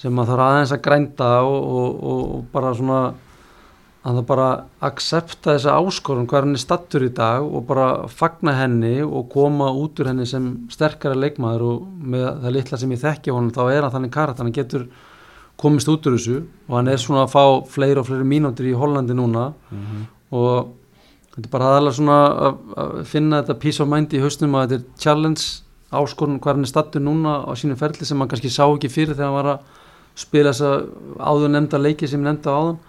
[0.02, 3.02] sem maður þarf aðeins að grænda og, og, og, og bara svona
[4.02, 4.48] að það bara
[4.88, 9.70] accepta þessa áskorun hvað hann er stattur í dag og bara fagna henni og koma
[9.78, 13.54] út úr henni sem sterkara leikmaður og með það litla sem ég þekki á honum
[13.54, 14.88] þá er hann þannig karat, hann getur
[15.62, 18.74] komist út úr þessu og hann er svona að fá fleiri og fleiri mínútur í
[18.74, 19.52] Hollandi núna.
[20.34, 20.72] Og
[21.36, 24.74] þetta er bara aðalega svona að, að finna þetta peace of mind í hausnum að
[24.74, 25.46] þetta er challenge
[25.92, 29.14] áskorun hvað hann er stattur núna á sínu ferli sem hann kannski sá ekki fyrir
[29.14, 29.78] þegar hann var að
[30.22, 30.72] spila þessa
[31.22, 32.80] áður nefnda leiki sem nefnda áðan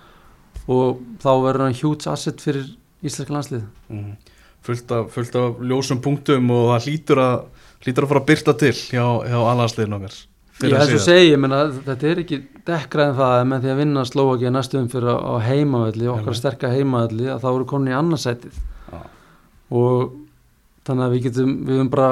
[0.68, 2.68] og þá verður hann huge asset fyrir
[3.02, 4.12] íslenska landslið Mhm.
[4.62, 7.44] fullt, af, fullt af ljósum punktum og það hlýtur að
[7.82, 10.14] hlýtur að fara að byrta til hjá, hjá allansliðin okkar.
[10.62, 12.36] Ég segi, ég meina, þetta er ekki
[12.68, 16.70] dekkra en það að með því að vinna Slovaki næstum fyrir á, heimavelli, okkar sterka
[16.70, 18.54] heimavelli að þá eru konin í annarsætið
[18.92, 19.00] Já.
[19.72, 20.12] og
[20.86, 22.10] þannig að við getum við höfum bara,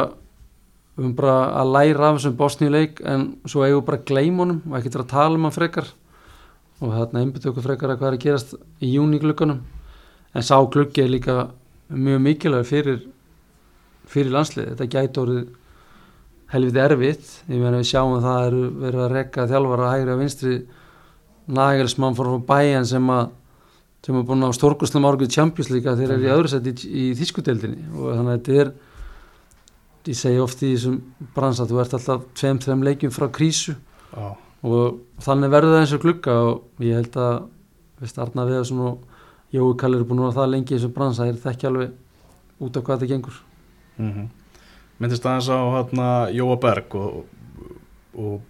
[0.96, 4.42] við höfum bara að læra af þessum bosníuleik en svo eigum við bara að gleyma
[4.42, 5.92] honum og ekki til að tala um hann frekar
[6.80, 9.62] og þarna einbyttu okkur frekar að hvað er að gerast í júni glugganum.
[10.34, 11.38] En sá gluggi er líka
[11.90, 13.00] mjög mikilvæg fyrir
[14.10, 15.48] fyrir landslið, þetta gæti orðið
[16.50, 20.22] helviti erfitt, ég meina við sjáum að það eru verið að rekka þjálfara hægri og
[20.24, 20.54] vinstri
[21.50, 23.28] Nagelsmann fór frá bæjan sem að
[24.00, 27.04] sem er búin á stórkustum árguð Champions League þeir eru í öðru sett í, í
[27.18, 28.70] þýskudeldinni og þannig að þetta er
[30.08, 30.96] ég segi oft í þessum
[31.36, 33.76] bransa þú ert alltaf tveim, þreim leikjum frá krísu.
[34.14, 34.30] Já.
[34.66, 37.38] Og þannig verður það eins og glugga og ég held að
[38.00, 39.06] veist, Arna Viðarsson og
[39.54, 41.96] Jói Kallir er búin að það lengi í þessum bransa þeir þekki alveg
[42.60, 43.40] út af hvað þetta gengur.
[44.00, 44.28] Mm
[45.00, 46.06] myndist aðeins á hérna,
[46.36, 47.24] Jóa Berg og,
[48.12, 48.40] og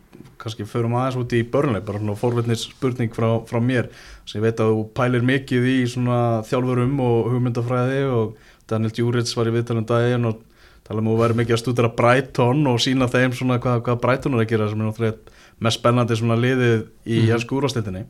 [0.41, 3.91] kannski förum aðeins út í börnleik bara svona forvitnis spurning frá, frá mér.
[4.27, 8.39] Sem ég veit að þú pælir mikið í svona þjálfurum og hugmyndafræði og
[8.71, 10.43] Daniel Djúrits var í viðtalum daginn og
[10.91, 14.03] tala um að þú væri mikið að stúdera Brighton og sína þeim svona hvað, hvað
[14.03, 16.77] Brighton er að gera sem er náttúrulega mest spennandi svona liðið
[17.07, 17.31] í mm.
[17.31, 17.43] Mm.
[17.47, 18.05] skúrastildinni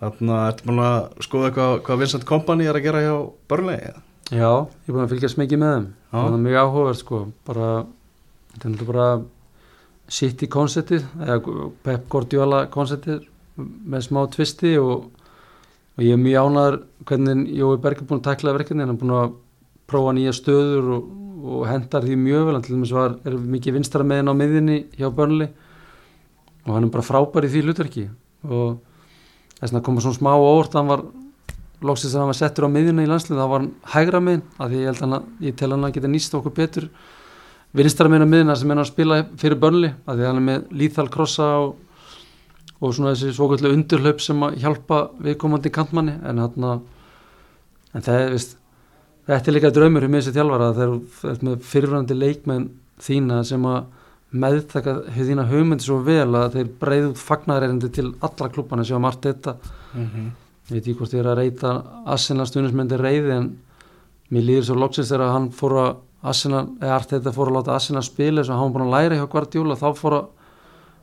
[0.00, 0.98] þannig að ertu búin að
[1.28, 3.14] skoða hvað, hvað Vincent Kompany er að gera hjá
[3.50, 5.84] börnleik Já, ég er búin að fylgjast mikið með þeim.
[6.10, 7.18] Það er mjög áhugavert sko.
[7.46, 7.66] Bara,
[8.50, 13.20] þetta er náttúrulega bara City konceptið eða Pep Guardiola konceptið
[13.56, 15.06] með smá tvisti og,
[15.94, 19.00] og ég er mjög ánæður hvernig Jói Berg er búin að takla verkefni hann er
[19.00, 19.36] búin að
[19.90, 21.12] prófa nýja stöður og,
[21.46, 22.56] og hendar því mjög vel.
[22.56, 25.50] Hann til dæmis var, er mikið vinstara meðin á miðinni hjá Burnley
[26.66, 28.08] og hann er bara frábær í því hlutverki.
[28.46, 28.80] Og
[29.60, 31.04] þess að koma svona smá á óvart hann var
[31.84, 34.70] loksins að hann var settur á miðjuna í landslið þá var hann hægra miðin af
[34.70, 36.86] því ég held hann að ég tel hann að geta nýst okkur betur
[37.76, 40.70] vinstara miðin á miðina sem er að spila fyrir börnli af því hann er með
[40.80, 41.74] lethal krossa og,
[42.80, 46.16] og svona þessi svokvöldu undurhlaup sem að hjálpa viðkomandi kantmanni.
[46.24, 46.84] En hann að
[47.96, 48.56] en það er vist
[49.26, 52.66] þetta er líka draumur mig þessi þjálfara þegar þú ert með fyrirvændi leikmenn
[53.02, 53.84] þína sem að
[54.36, 59.04] meðtaka þína hugmyndi svo vel að þeir breyðu út fagnarerindi til alla klubbana sem að
[59.06, 60.26] margt þetta mm -hmm.
[60.68, 61.72] ég veit ekki hvort ég er að reyta
[62.06, 63.56] Arsenal stuðnismendi reyði en
[64.30, 68.02] mér líður svo loksins þegar hann fór að Arsenal, eða Arteta fór að láta Arsenal
[68.02, 70.26] spila eins og hann var búin að læra hjá Guardiola þá fór að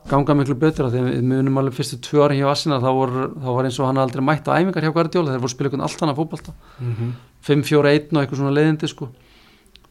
[0.10, 2.90] ganga miklu betur af því að við munum alveg fyrstu tvö ári hjá Arsenal þá,
[2.98, 5.56] vor, þá var eins og hann aldrei mætt á æfingar hjá Guardiola þeir voru að
[5.56, 6.54] spila einhvern allt annað fótbolta.
[6.80, 7.12] Mm -hmm.
[7.48, 9.10] 5-4-1 og eitthvað svona leiðindi sko.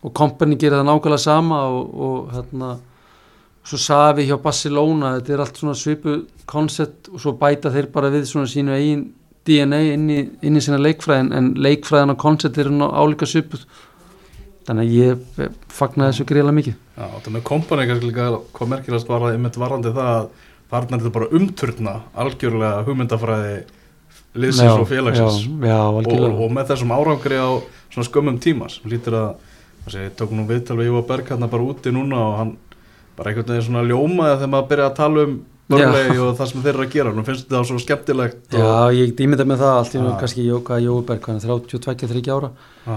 [0.03, 2.77] Og kompani gerir það nákvæmlega sama og, og hérna
[3.65, 6.17] svo Savi hjá Barcelona þetta er allt svona svipu
[6.51, 9.05] koncept og svo bæta þeir bara við svona sínu eigin
[9.47, 13.65] DNA inn í, inn í sína leikfræðin en leikfræðin og koncept eru álíka svipuð
[14.67, 16.81] þannig að ég fagnaði þessu greiðlega mikið.
[16.97, 20.27] Já, þetta með kompani kannski líka hvað merkilegast var að einmitt varandi það að
[20.73, 21.95] þarna er þetta bara umturna
[22.25, 23.55] algjörlega hugmyndafræði
[24.43, 25.41] liðsins Já, og félagsins.
[25.45, 27.51] já, já, og, og með þessum árangri á
[27.93, 29.31] svona skömmum tíma sem lítur að
[29.87, 32.53] þessi, tók nú viðtal við Jóa Berg hérna bara úti núna og hann
[33.19, 35.35] bara einhvern veginn svona ljómaði þegar maður byrja að tala um
[35.73, 37.13] börnlegi og það sem þeir eru að gera.
[37.17, 40.79] Nú finnst þetta svo skemmtilegt Já, ég dýmita með það allt í nú kannski Jóka
[40.83, 42.51] Jóberg, hann er 32-30 ára.
[42.87, 42.97] Já,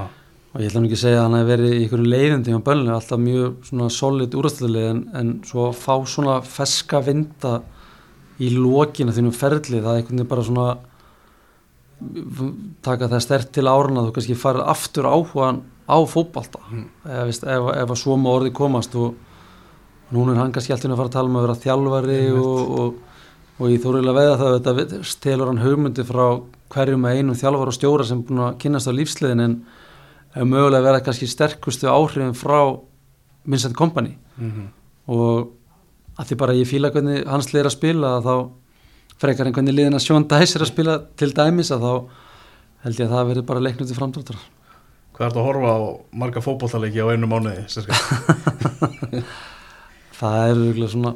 [0.56, 2.60] og ég ætla nú ekki að segja að hann hef verið í einhverju leiðindi á
[2.64, 7.58] bönni, alltaf mjög svona solid úrastöðlega en, en svo að fá svona feska vinda
[8.40, 10.68] í lokina þínum ferli, það er einhvern veginn bara svona
[12.86, 16.88] taka það stert til áruna þú kannski farið aftur áhugan á fótbalta Mm.
[17.06, 19.16] ef, ef, ef að svo má orði komast og
[20.12, 22.96] núna er hann kannski alltaf að fara að tala um að vera þjálfari og, og,
[23.60, 26.26] og ég þórilega veða það að þetta stelur hann hugmyndi frá
[26.74, 29.56] hverjum með einum þjálfar og stjóra sem búin að kynast á lífsliðin en
[30.36, 32.60] hefur mögulega verið kannski sterkustu áhrifin frá
[33.46, 34.68] Vincent Kompany mhm.
[35.08, 35.54] og
[36.16, 38.36] að því bara ég fíla hvernig hans er að spila þá
[39.22, 41.94] frekar en hvernig liðin að Sjón Dæs er að spila til dæmis að þá
[42.86, 44.44] held ég að það verið bara leiknum til framdráttar
[45.16, 45.80] Hvað ertu að horfa á
[46.20, 47.62] marga fótbollaleiki á einu mánuði?
[50.20, 51.14] það er auðvitað svona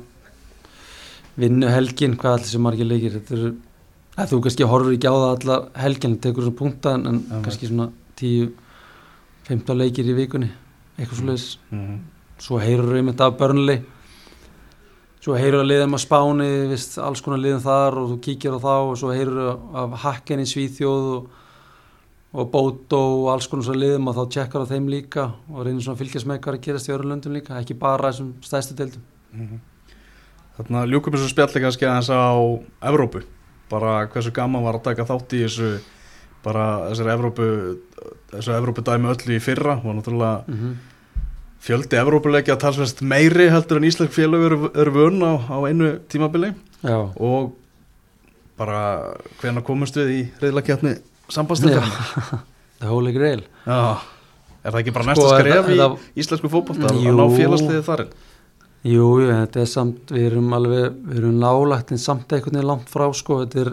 [1.39, 3.51] vinnu helgin hvað allir sem margir leikir þetta eru,
[4.15, 7.69] að þú kannski horfur ekki á það allar helgin, tekur svona punkta en, en kannski
[7.69, 7.89] svona
[9.49, 10.49] 10-15 leikir í vikunni
[10.99, 11.97] eitthvað svo leiðis Mhm.
[12.39, 13.81] svo heyrur við einmitt af börnli
[15.19, 18.59] svo heyrur að liðum að spáni vist, alls konar liðum þar og þú kíkir á
[18.59, 21.29] þá og svo heyrur af hakken í Svíþjóð og,
[22.33, 25.81] og Bótó og alls konar svo liðum og þá tjekkar á þeim líka og reynir
[25.83, 28.33] svona að fylgjast með hvað er að gerast í öðru löndum líka, ekki bara þessum
[28.41, 29.03] stæðstu deildum.
[29.33, 29.59] Mhm.
[30.59, 32.35] Þarna ljúkum þessu spjalli kannski aðeins á
[32.83, 33.23] Evrópu,
[33.69, 35.79] bara hversu gaman var að taka þátt í þessu
[36.43, 37.47] bara þessari Evrópu
[38.31, 40.75] þessu Evrópu dæmi öllu í fyrra og náttúrulega mm -hmm.
[41.59, 46.53] fjöldi Evrópuleikja talsvest meiri heldur en Íslensk félög eru, eru vön á, á einu tímabili.
[46.83, 47.55] Já, og
[48.57, 50.97] bara hvenær komumst við í reyðlakjarni
[51.29, 51.83] sambandstildar
[52.79, 53.43] the holy grail.
[53.65, 53.97] Já,
[54.63, 58.11] er það ekki bara Sko, næsta skref í íslensku fótbolta að ná félagsliðið þarinn
[58.87, 62.87] Jú, jú, þetta er samt, við erum alveg, við erum nálagt en samt veginn langt
[62.87, 63.71] frá, sko, þetta er,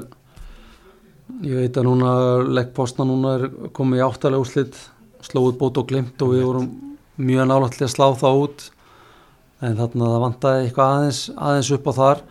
[1.43, 2.13] ég veit að núna,
[2.59, 3.47] leggpostna núna er
[3.77, 4.79] komið í áttalega úrslit,
[5.27, 6.69] slóið bót og glimt og við vorum
[7.17, 8.67] mjög til að slá það út,
[9.65, 12.23] en þarna það vantaði eitthvað aðeins, aðeins upp á þar,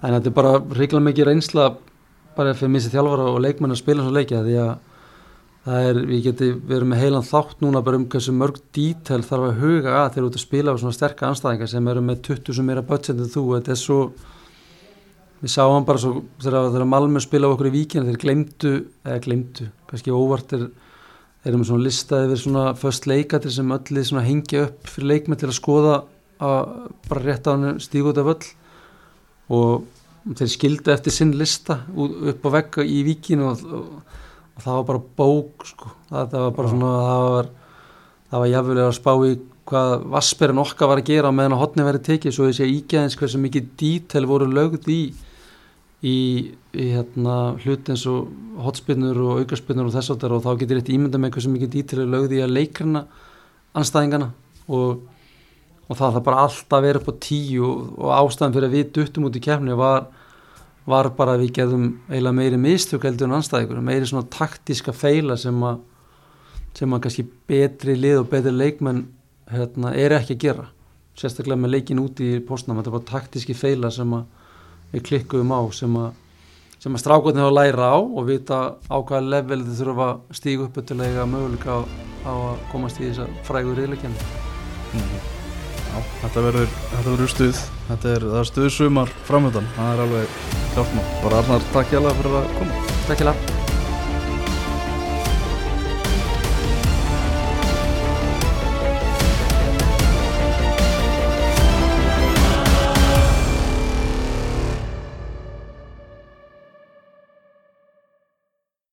[0.00, 1.68] en þetta er bara reiklega mikið reynsla,
[2.34, 4.72] bara fyrir missi þjálfara og leikmenn að spila svo leikja, því að
[5.64, 9.46] það er, við geti verið með heilan þátt núna bara um hversu mörg dítel þarf
[9.48, 12.20] að huga að þeir eru út að spila á svona sterka anstæðingar sem eru með
[12.26, 14.00] 20 sem meira budget en þú, þetta er svo
[15.44, 18.74] við sáum bara svo þegar, þegar Malmö spila okkur í víkina þeir glemdu,
[19.04, 20.68] eða glemdu, kannski óvart er,
[21.44, 25.50] erum við svona lista yfir svona först leikatir sem öllu hengja upp fyrir leikmenn til
[25.50, 25.96] að skoða
[26.44, 28.46] að bara rétt á hann stígu út af öll
[29.54, 34.14] og þeir skildu eftir sinn lista upp á vegg í víkinu og, og,
[34.56, 35.92] og það var bara bók sko.
[36.08, 37.52] það, það var bara svona það var,
[38.30, 39.34] það var jafnvel að spá í
[39.64, 43.40] hvað Vasperinn okkar var að gera meðan að hotni verið tekið svo þessi ígæðins hversu
[43.40, 45.00] mikið dítel voru lögð í
[46.04, 46.18] í,
[46.76, 48.28] í hérna, hlut eins og
[48.64, 52.02] hotspinnur og aukarspinnur og þess áttar og þá getur eitt ímynda með hversu mikið dítel
[52.04, 53.06] er lögð í að leikrina
[53.74, 54.28] anstæðingana
[54.68, 55.00] og,
[55.88, 58.92] og það það bara alltaf verið upp á tíu og, og ástæðan fyrir að við
[58.98, 60.06] duttum út í kefni var
[60.84, 65.36] var bara að við geðum eiginlega meiri mistök heldur en anstæðingur, meiri svona taktíska feila
[65.40, 65.80] sem að
[66.74, 69.04] sem að kannski betri lið og betri leikmenn
[69.48, 70.64] hérna, er ekki að gera
[71.16, 74.43] sérstaklega með leikin úti í postnum þetta er bara taktíski feila sem að
[74.94, 76.12] við klikkuðum á sem að
[76.84, 80.66] sem að strákotni hafa læra á og vita á hvaða level þið þurfa að stíga
[80.66, 81.80] upp til að eiga möguleika á,
[82.28, 85.32] á að komast í þess að frægur riðleikjana
[85.94, 87.58] Já, þetta verður, þetta verður stuð.
[87.88, 90.38] Þetta er, það er stuð sumar framöndan það er alveg
[90.74, 92.80] hjálpna bara Arnar, takk hjá fyrir að koma.
[93.04, 93.63] Takk fyrir